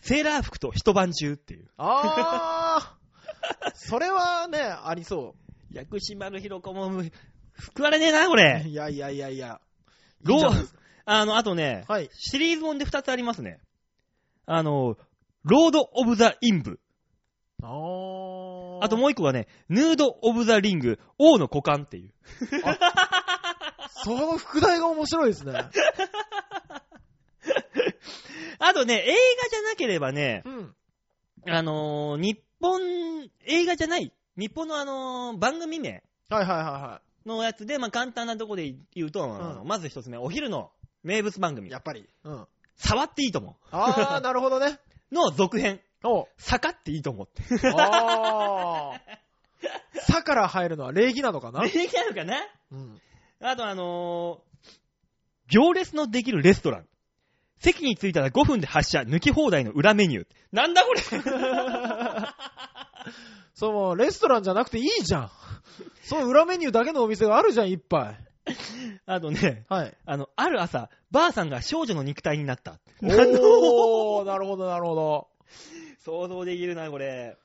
[0.01, 1.69] セーラー服と一晩中っていう。
[1.77, 3.01] あー
[3.75, 5.35] それはね、ありそ
[5.73, 7.03] 薬師丸ひろ子も、
[7.59, 8.37] 救われねえな、こう。
[8.37, 8.65] れ。
[8.67, 9.61] いやいやいやいや。
[10.23, 10.69] ロー
[11.05, 12.11] あの、あとね、はい。
[12.13, 13.61] シリーズもんで二つありますね。
[14.47, 14.97] あの、
[15.45, 16.81] ロード・オブ・ザ・インブ。
[17.63, 22.13] あーあともう一個がね、ヌード・オブ・ザ・リング、王の股間っていう。
[24.03, 25.53] その副題が面白いですね。
[28.63, 29.07] あとね、映
[29.43, 30.75] 画じゃなければね、うん。
[31.49, 32.81] あのー日本、
[33.47, 40.71] 映画じゃない、日本のあのー番組名はいはいはいはのやつで、まあ、簡単なとこで言うと、あのまず一つ目、お昼の
[41.03, 41.55] 名物番い。
[41.57, 42.07] 組や、っぱり。
[42.25, 42.47] うん。
[42.77, 44.79] 触っていいと思あー、なるほどね。
[45.11, 47.43] う の続編、お坂っていいと思って。
[47.75, 50.01] あー。
[50.05, 51.63] さから入るのは礼儀なのかな？
[51.63, 52.37] 礼儀なのかな？
[52.73, 53.01] うん。
[53.41, 54.71] あとあのー、
[55.49, 56.87] 行列のできるレストラン。
[57.61, 60.27] 席に着いたら5分で発車、抜き放題の裏メニュー。
[60.53, 61.01] なんだこれ
[63.55, 65.31] そう、もうレストランじゃなくていいじゃん。
[66.03, 68.53] そう、裏メニューだけのお店があるじゃん、いっぱい。
[69.07, 69.97] あとね、はい。
[70.07, 72.79] あの、ある朝、ばあさんが少女の肉体になった。
[73.03, 75.29] おー、なるほど、なるほど。
[76.05, 77.37] 想像できるな、これ。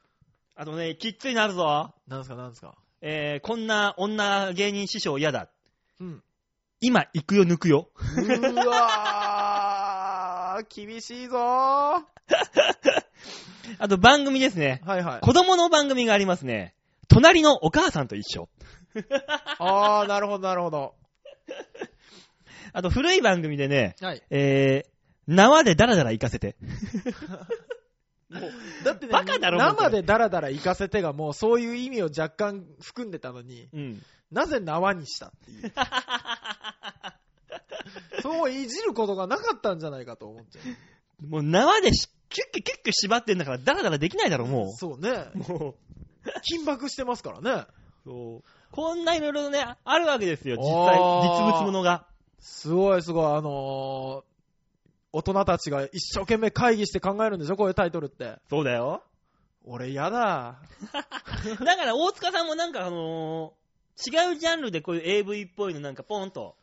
[0.55, 1.93] あとね、きっついなるぞ。
[2.07, 2.75] なんすか、なんすか？
[3.01, 5.49] えー、こんな女芸人師匠嫌だ。
[5.99, 6.23] うん。
[6.79, 7.89] 今行くよ、抜くよ。
[7.95, 9.34] うわー、
[10.63, 11.39] 厳しいぞー。
[11.39, 12.05] は
[13.79, 14.81] あと番組ですね。
[14.85, 15.19] いはい。
[15.21, 16.75] 子供の番組がありますね。
[17.07, 18.49] 隣のお母さんと一緒。
[19.59, 20.95] あー、なるほど、なるほど。
[22.73, 24.21] あと古い番組でね、はい。
[24.29, 26.55] えー、縄でダラダラ行かせて。
[28.83, 34.01] だってね、バカだろ生でダラダラ行かせてがもうそういう意味を若干含んでたのに、うん。
[34.31, 35.71] なぜ縄にしたっていう。
[38.21, 40.61] そういじることがなかったんじゃないかと思っちゃ
[41.23, 41.27] う。
[41.27, 45.09] もう縄でしキュッキュキュッキュ縛ってんだからダラダラできないだろ、もそうね。
[45.35, 45.37] う。
[45.37, 45.75] も
[46.51, 47.65] 緊迫してますからね。
[48.05, 48.09] う。
[48.09, 48.43] そう。
[48.71, 50.97] こんないろいろね、あるわけですよ、実際。
[50.97, 52.07] 実物ものが。
[52.39, 54.23] すごいすごい、あのー、
[55.13, 58.37] 大人たちが一生懸命会議して考えるんでしょこういうタイトルって。
[58.49, 59.03] そうだよ。
[59.63, 60.59] 俺嫌だ。
[60.91, 63.65] だから大塚さんもなんかあのー
[63.97, 66.55] 違うジャンルでこういう AV っぽいのなんかポンと。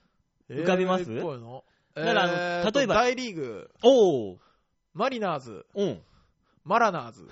[0.55, 1.65] 浮かびます？AV っぽいの？
[1.95, 4.37] だからえーと例えば大リーグ、おー。
[4.95, 6.01] マリナーズ、うん。
[6.65, 7.29] マラナーズ、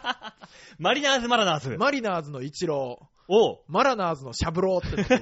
[0.78, 1.76] マリナーズマラナーズ。
[1.78, 3.58] マリナーズのイチロー、おう。
[3.68, 5.20] マラナーズのシャブローっての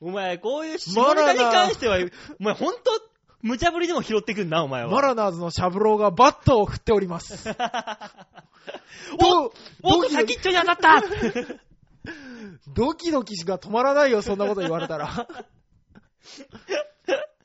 [0.00, 1.98] お前、こういう下ネタに関しては、
[2.40, 2.80] お前ほんと、
[3.42, 4.90] 無茶ぶりでも拾ってくんな、お前は。
[4.90, 7.48] マラナーズのシャブローがバットを振っております。
[7.50, 7.52] お
[9.18, 9.52] ど
[9.82, 11.02] おドキドキ先っちょに当たった
[12.74, 15.26] ドキドキが止まらないよ、そんなこと言われたら。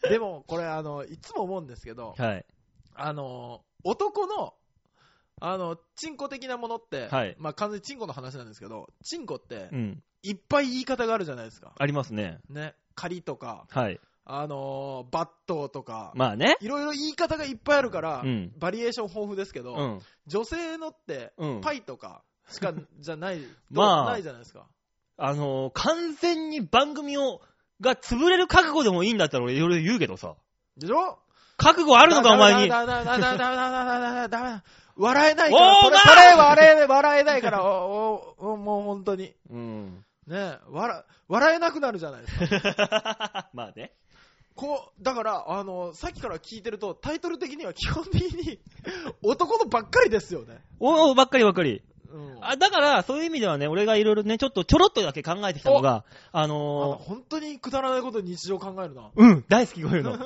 [0.09, 2.45] でも、これ、あの、いつも思うんですけど、はい。
[2.95, 4.53] あの、男の、
[5.39, 10.03] あの、チンコ的なものって、はいまあ完全にチンコの話なんですけど、チンコってう、ん。
[10.23, 11.73] いっぱい言い方があるじゃないですか。
[11.77, 12.39] ありますね。
[12.49, 12.75] ね。
[12.95, 13.99] 仮とか、はい。
[14.25, 16.57] あのーバットとか、まあね。
[16.59, 20.01] いろいろ言い方がいっぱいあるから、うんバリエーション豊富ですけど、うん。
[20.25, 23.41] 女性のって、うんパイとかしか、じゃない、
[23.71, 24.65] まあないじゃないですか。
[25.17, 27.41] あのー完全に番組を、
[27.81, 30.35] が潰れる覚悟でもいいんだったら俺いろいろ言うけどさ。
[30.77, 31.19] でしょ？
[31.57, 32.69] 覚悟あるのか、お前に。
[32.69, 34.63] だだだだだだだだ
[34.95, 39.33] 笑えないかおら、それ、笑え、笑えないから、おおおもう本当に。
[39.49, 40.05] うん。
[40.27, 43.49] ね笑、笑えなくなるじゃないですか。
[43.53, 43.93] まあね。
[44.55, 48.59] こう、だから、あの、さっきから聞いてると、タイトル的には基本的に、
[49.21, 50.59] 男のばっかりですよね。
[50.79, 51.83] おお、ばっかりばっかり。
[52.11, 52.38] うん。
[52.41, 59.03] あ、だから、そういう意味ではね、俺がいろいろね、ちょっとちょろっとだけ考えてきたのが、ああのの本当にくだらないことに日常考えるな。
[59.03, 60.17] ー、うん、大好きこういうの。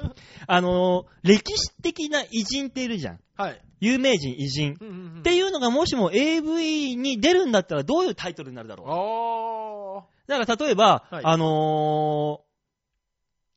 [0.48, 3.20] あのー、歴史的な偉人っているじゃん。
[3.36, 3.62] はい。
[3.80, 4.78] 有名人、偉人。
[4.80, 8.88] うんうんうんっていうのがもしも AV に出るんだったらどういうタイトルになるだろう。
[8.90, 12.52] あだから例えば、はいあのー、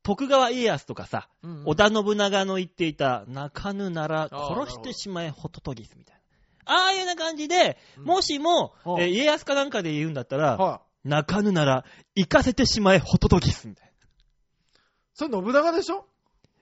[0.03, 1.47] 徳川家康とかさ、ー。
[1.47, 6.21] うんうん織田信長の言っていた、泣かぬなら殺してしまえホトトギスみたいな。
[6.67, 11.85] ああいうような感じで、うんもしも、うんえー家康かなんかで言うんだったら、は泣かぬなら
[12.15, 13.91] 行かせてしまえホトトギスみたいな。
[13.91, 13.95] い。
[15.15, 16.07] それ信長でしょ？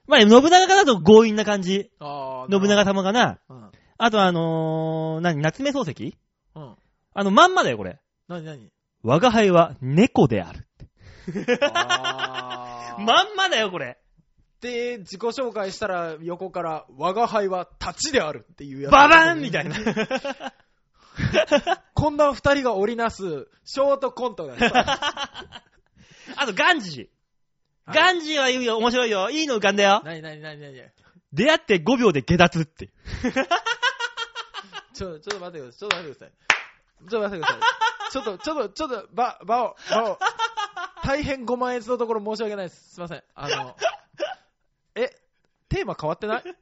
[0.09, 1.91] まあ、信長かだと強引な感じ。
[2.01, 3.39] あ信長様かな。
[3.49, 3.71] うん。
[3.99, 6.17] あとあのー、何、夏目漱石？
[6.57, 6.75] うん。
[7.15, 8.01] あの、まんまだよ、これ。
[8.27, 8.71] なになに
[9.05, 10.67] 我が輩は猫である。
[11.63, 13.99] あー まんまだよ、これ。
[14.63, 18.93] で、自己紹介したら横から、我が輩は立ちであるっていうやつ。
[18.93, 19.75] ババーンみたいな。
[21.95, 24.55] こんな二人が織りなす、ショートコントが
[26.37, 27.09] あと、ガンジー。
[27.85, 29.29] はいガンジーはいいよ、面白いよ。
[29.31, 30.01] いいの浮かんだよ。
[30.05, 30.81] なになになになに
[31.33, 32.91] 出会って5秒で下脱って。
[34.95, 35.79] ちょ、ちょっと待ってください。
[35.79, 36.33] ちょっと待ってください。
[37.11, 37.61] ちょっと待ってください。
[38.13, 40.21] ちょっと、ちょっと、ちょっと、ば、ばを、ばを、
[41.03, 42.95] 大変ご満悦のところ申し訳ないです。
[42.95, 43.25] すいません。
[43.35, 43.77] あの、
[44.95, 45.11] え、
[45.69, 46.43] テーマ変わってない？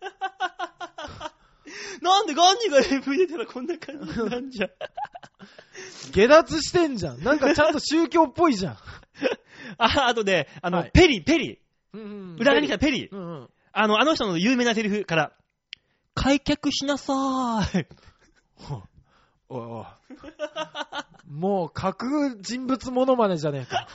[2.02, 4.66] なんでガンジーが AV 出たらこんな感じなんじゃ？
[4.66, 4.70] ん。
[6.12, 7.22] 下脱してんじゃん。
[7.22, 8.76] なんかちゃんと宗教っぽいじゃん。
[9.78, 11.60] あ、あとね、あの、はいペリ、ペリ。
[11.92, 12.04] うんう
[12.34, 13.08] ん裏側に来たペリ。
[13.10, 13.50] うんうん。
[13.72, 15.32] あの、あの人の有名なセリフから、
[16.14, 17.86] 開脚しなさーい。
[19.48, 19.86] おいおい。
[21.28, 23.86] もう、架空人物モノマネじゃねえか。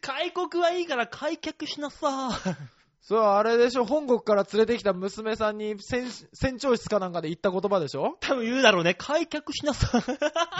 [0.00, 2.56] 開国はいいから開脚しなさーい。
[3.02, 8.94] そう、あれでしょ、本国から連れてきた娘さんに船船長室かなんかで言った言葉でしょ、多分言うだろうね。
[8.94, 10.02] 開脚しなさい。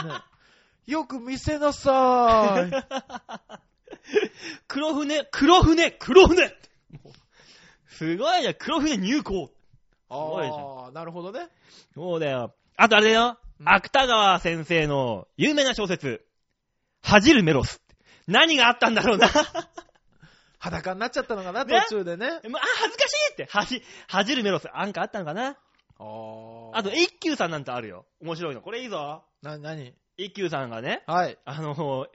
[0.07, 0.13] ね、
[0.85, 2.71] よく見せなさい。
[4.67, 6.53] 黒船、黒船、黒船
[7.87, 8.53] すごいじゃん。
[8.55, 9.49] 黒船入港。
[10.09, 11.47] ごいじゃんああ、なるほどね。
[11.93, 12.53] そうだよ。
[12.75, 13.37] あとあれだよ。
[13.59, 16.25] うん芥川先生の有名な小説。
[17.01, 17.81] 恥じるメロス。
[18.27, 19.29] 何があったんだろうな。
[20.63, 22.27] 裸になっちゃったのかな、途ね中でね。
[22.49, 23.47] まあ、恥ずかしいって。
[23.51, 24.69] 恥、恥じるメロス。
[24.73, 25.55] あんかあったのかなあ
[26.73, 26.77] あ。
[26.77, 28.05] あと、一休さんなんてあるよ。
[28.21, 28.61] 面白いの。
[28.61, 29.25] これいいぞ。
[29.41, 31.37] な、なに一休さんがね、はい。
[31.43, 32.07] あの、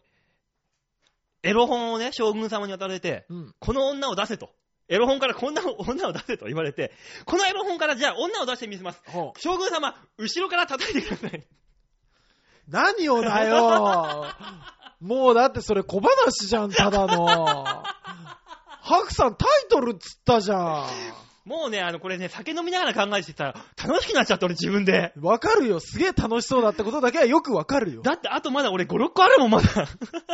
[1.43, 3.55] エロ本をね、将軍様に渡されて、うん。
[3.59, 4.51] この女を出せと。
[4.89, 6.93] エロ本からこんな女を出せと言われて、
[7.27, 9.03] このエロ本からじゃあ女を出してみせます。
[9.09, 9.41] ほう。
[9.41, 11.47] 将軍様、後ろから叩いてください。
[12.67, 14.27] 何をだよ
[15.01, 17.85] もうだってそれ小話じゃん、ただの。
[18.89, 20.87] ハクさんタイトルっつったじゃ
[21.45, 25.13] もうね、あの、これね、酒飲みながら考えてたら、楽しくなっちゃった俺自分で。
[25.19, 25.21] ん。
[25.23, 25.79] わかるよ。
[25.79, 28.01] すげえ楽しそうだってことだけはよくわかるよ。
[28.03, 29.89] だってあとまだ俺5、6個あるもん、まだ。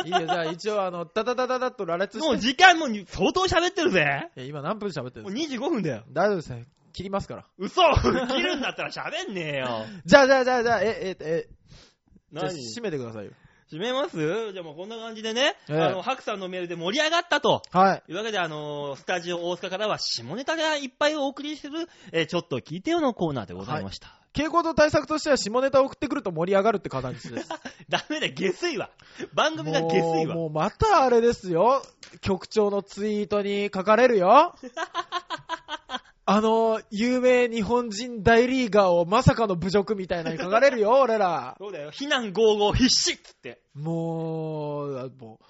[0.05, 2.27] いいよ、じゃあ一応あの、ダダダダダッと羅列して。
[2.27, 4.29] もう時間もう相当喋ってるぜ。
[4.37, 6.03] いや今何分喋ってるもうんですか？25分だよ。
[6.11, 6.65] 大丈夫ですね。
[6.93, 7.45] 切りますから。
[7.57, 9.85] 嘘 切るんだったら喋んねえよ。
[10.05, 11.47] じゃあじゃあじゃあじゃあ、え、え、え、
[12.31, 12.59] じゃあ何？
[12.59, 13.31] 締めてくださいよ。
[13.71, 14.53] 閉めます？
[14.53, 17.63] じゃあもうこんな感じでね、ええあの、ハクさんのメールで盛り上がったと。
[17.71, 18.03] はい。
[18.05, 24.19] というわけで、あのースタジオ大塚からは下ネタがいっぱいお送りする、えーちょっと聞いてよのコーナーでございました。
[24.33, 27.49] 傾向と対策としては下ネタを送ってくると盛り上がるって形です。
[27.89, 28.89] ダメだよ、下水は。
[29.33, 30.35] 番組が下水は。
[30.35, 31.81] もう、もうまたあれですよ。
[32.21, 34.53] 局長のツイートに書かれるよ。
[36.27, 41.55] あの、有名日本人大リーガーをまさかの侮辱みたいなのに書かれるよ、 俺ら。
[41.59, 43.61] そうだよ、避難合々必死っつって。
[43.75, 45.45] もう、もう、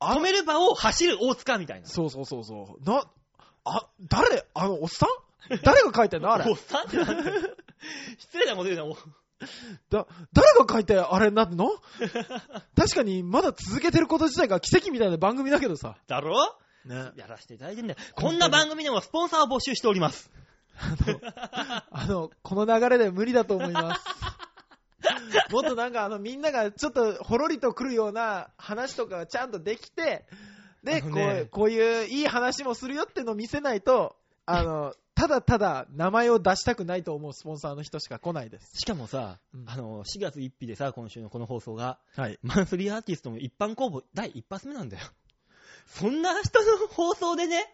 [0.00, 1.86] あ止める場を走る大塚みたいな。
[1.86, 2.84] そうそうそうそう。
[2.84, 3.04] な、
[3.64, 4.44] あ、誰？
[4.54, 5.08] あの、おっさん？
[5.62, 6.32] 誰が書いてんの？
[6.32, 6.56] あれ おっ。
[6.58, 7.24] さんってなん
[8.18, 8.96] 失礼なこと言うな、お
[9.90, 11.70] だ、誰が書いてあれになるの？
[12.76, 15.96] 確かに、まだ続けてること自体が奇跡みたいな番組だけどさ。
[16.06, 16.34] だろ？
[16.84, 17.10] ね。
[17.16, 18.00] やらせていただいてんだよ。
[18.14, 20.30] こんな番組でもスポンサーを募集しております。
[21.90, 24.02] あの、この流れで無理だと思います。
[25.52, 30.26] もっとなんかあの、みんながちょっとほろりと来るような話とかがちゃんとできて、
[30.82, 38.78] で、こあのねう、こういういい話もするよってのを見せないと、あの、ただただ名前を出したくないと思うスポンサーの人しか来ないです。
[38.78, 42.38] しかもさ、うんあの、4月1日でさ、今週のこの放送が、はい。
[42.42, 45.06] マンスリーアーティストの一般公募第一発目なんだよ。
[45.86, 47.66] そんな人の放送でね、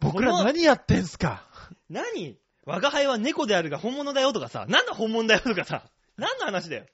[0.00, 1.44] 僕ら何やってんすか？
[1.88, 2.36] 何？
[2.64, 5.84] 我が輩は猫であるが本物だよとかさ、なんだ本物だよとかさ、
[6.16, 6.84] 何の話だよ。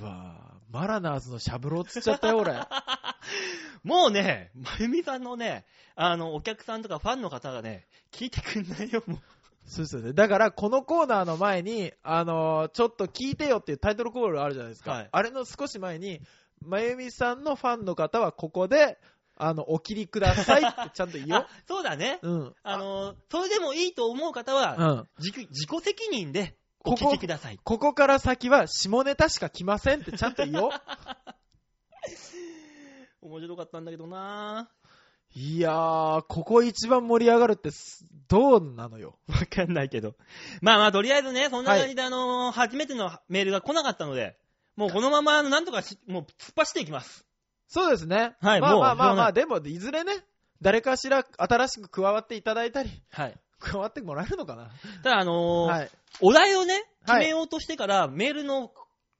[0.00, 2.54] うわぁ、マラナーズのシャブローつっちゃったよ、俺。
[3.84, 5.66] もうね、まゆみさんのね、
[5.96, 9.18] あの、お客さんとかファンの方がね、聞いてくんないよ、もう。
[9.66, 10.12] そうですよね。
[10.14, 14.92] だから、このコーナーの前に、あのーちょっと聞いてよっていうタイトルコールあるじゃないですか。
[14.92, 16.22] はいあれの少し前に、
[16.62, 18.98] まゆみさんのファンの方はここで、
[19.36, 22.18] あの、お切りくださいって ちゃんと言おうあ。、そうだね。
[22.22, 22.54] うん。
[22.62, 25.08] あの、それでもいいと思う方は、うん。
[25.18, 27.58] 自己自己責任でおここ聞きください。
[27.62, 30.70] ここから先は下ネタしか来ませんってちゃんと言おう。
[33.22, 34.70] 面白かったんだけどな
[35.34, 39.18] いやー、ここ一番盛り上がるってす、どうなのよ。
[39.28, 40.16] わかんないけど。
[40.62, 44.38] まあまあ、とりあえずね、そんな感じで、あのー初めてのメールが来なかったので、
[44.78, 47.26] もうこのまま、なんとかし、もう突っ走っていきます。
[47.66, 48.36] そうですね。
[48.40, 50.24] はいまあまあまあまあ、でも、いずれね、
[50.62, 53.34] 誰かしら新しく加わっていただいたり、はい。
[53.58, 54.70] 加わってもらえるのかな？
[55.02, 55.90] ただ、あのーはい。
[56.20, 58.70] お題をね、決はいめようとしてから、メールの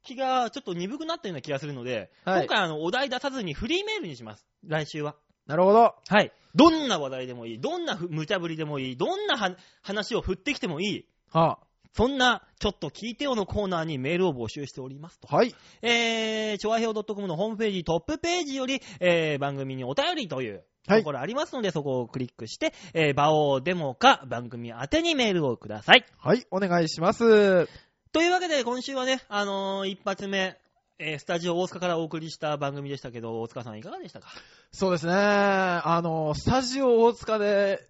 [0.04, 4.46] 気がちょっと鈍くなったような気がするので、はい今回、あの、お題出さずにフリーメールにします。
[4.64, 5.16] 来週は。
[5.48, 5.96] なるほど。
[6.08, 6.32] はい。
[6.54, 7.60] どんな話題でもいい。
[7.60, 8.96] どんなふ無茶ぶりでもいい。
[8.96, 11.04] どんなは話を振ってきてもいい。
[11.32, 11.58] は
[11.98, 15.26] そんな、ちょっと聞いてよのコーナーにメールを募集しておりますと。
[15.32, 15.52] あ、はい。
[15.82, 26.06] えー、ちょわひょう .com のホームページトップページより、えー、番組にお便りというはいところありますので、そこをクリックして、えー、場をデモか番組宛てにメールをください。
[26.18, 27.66] はい、お願いします。
[28.12, 30.56] というわけで、今週はね、あのー一発目、
[31.00, 34.28] えー、スタジオ大塚からお送りした番組でしたけど、大塚さんいかがでしたか？
[34.70, 35.14] そうですね。
[35.14, 37.80] あの、スタジオ大塚で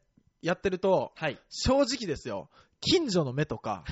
[0.40, 1.38] やってると、はい。
[1.50, 2.48] 正直ですよ。
[2.80, 3.84] 近所の目とか、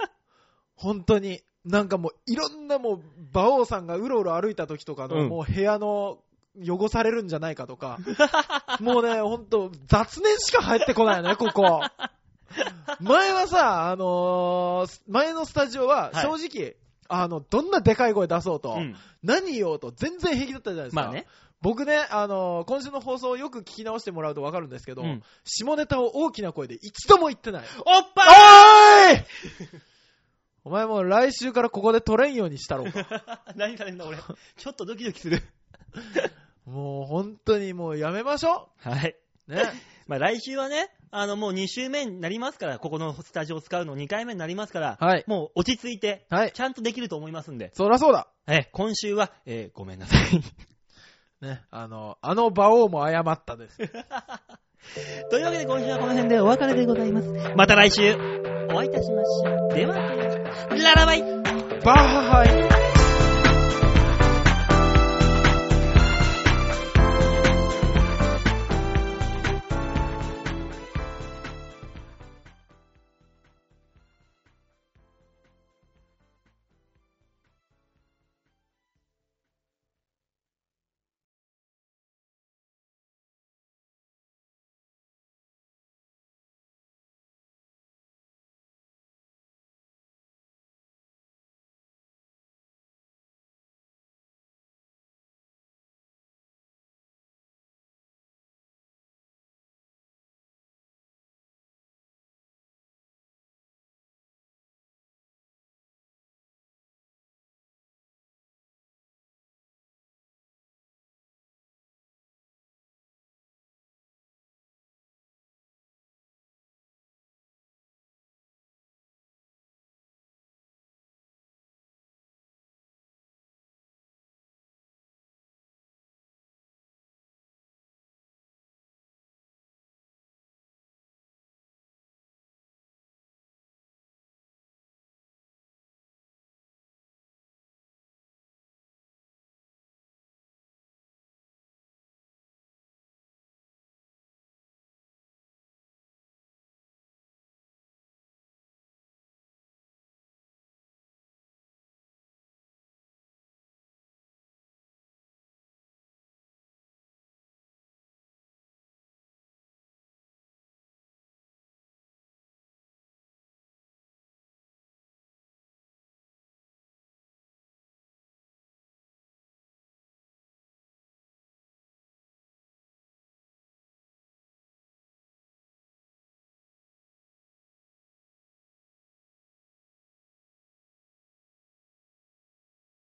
[0.76, 3.00] 本当に、なんかもういろんなもう、
[3.32, 6.18] 馬王さんがうろうろ歩いた時とかの、うんもう部屋の
[6.60, 7.98] 汚されるんじゃないかとか、
[8.80, 11.80] もうね、ほんと雑念しか入ってこないよね、ここ。
[13.00, 16.76] 前はさ、あのー前のスタジオははい正直、
[17.08, 18.96] あの、どんなでかい声出そうと、うん。
[19.22, 21.02] 何言おうと全然平気だったじゃないですか。
[21.02, 21.26] まあね。
[21.62, 27.62] 僕ね、あのー今週の放送をよく聞き直してもらうとわかるんですけど、うん下ネタを大きな声で一度も言ってない。
[27.86, 28.22] おっぱ
[29.10, 29.24] おーい
[30.64, 33.00] お前もう来週からここで取れんようにしたろうか。
[33.00, 33.06] い
[33.56, 34.18] 何されんだ俺？
[34.56, 35.42] ちょっとドキドキする。
[36.66, 39.16] もう本当にもうやめましょはい。
[39.48, 39.54] う。
[39.54, 39.62] ね。
[40.06, 45.24] まあ来週はね、あのもう2週目になりますから、ここのスタジオを使うの2回目になりますから、はい。
[45.26, 46.52] もう落ち着いて、はい。
[46.52, 48.28] ちゃんとできると思いますんで、そらそうだ。
[48.48, 50.18] え、今週は、えーごめんなさい。
[51.42, 51.62] ね。
[51.70, 53.78] あの、あの馬王も謝ったです。
[55.30, 57.28] というわけで今週はこの辺でお別れでございます。
[57.56, 58.14] また来週、
[58.72, 59.74] お会いいたしましょう。
[59.74, 59.94] では、
[60.70, 61.22] ララバイ
[61.84, 62.81] バーイ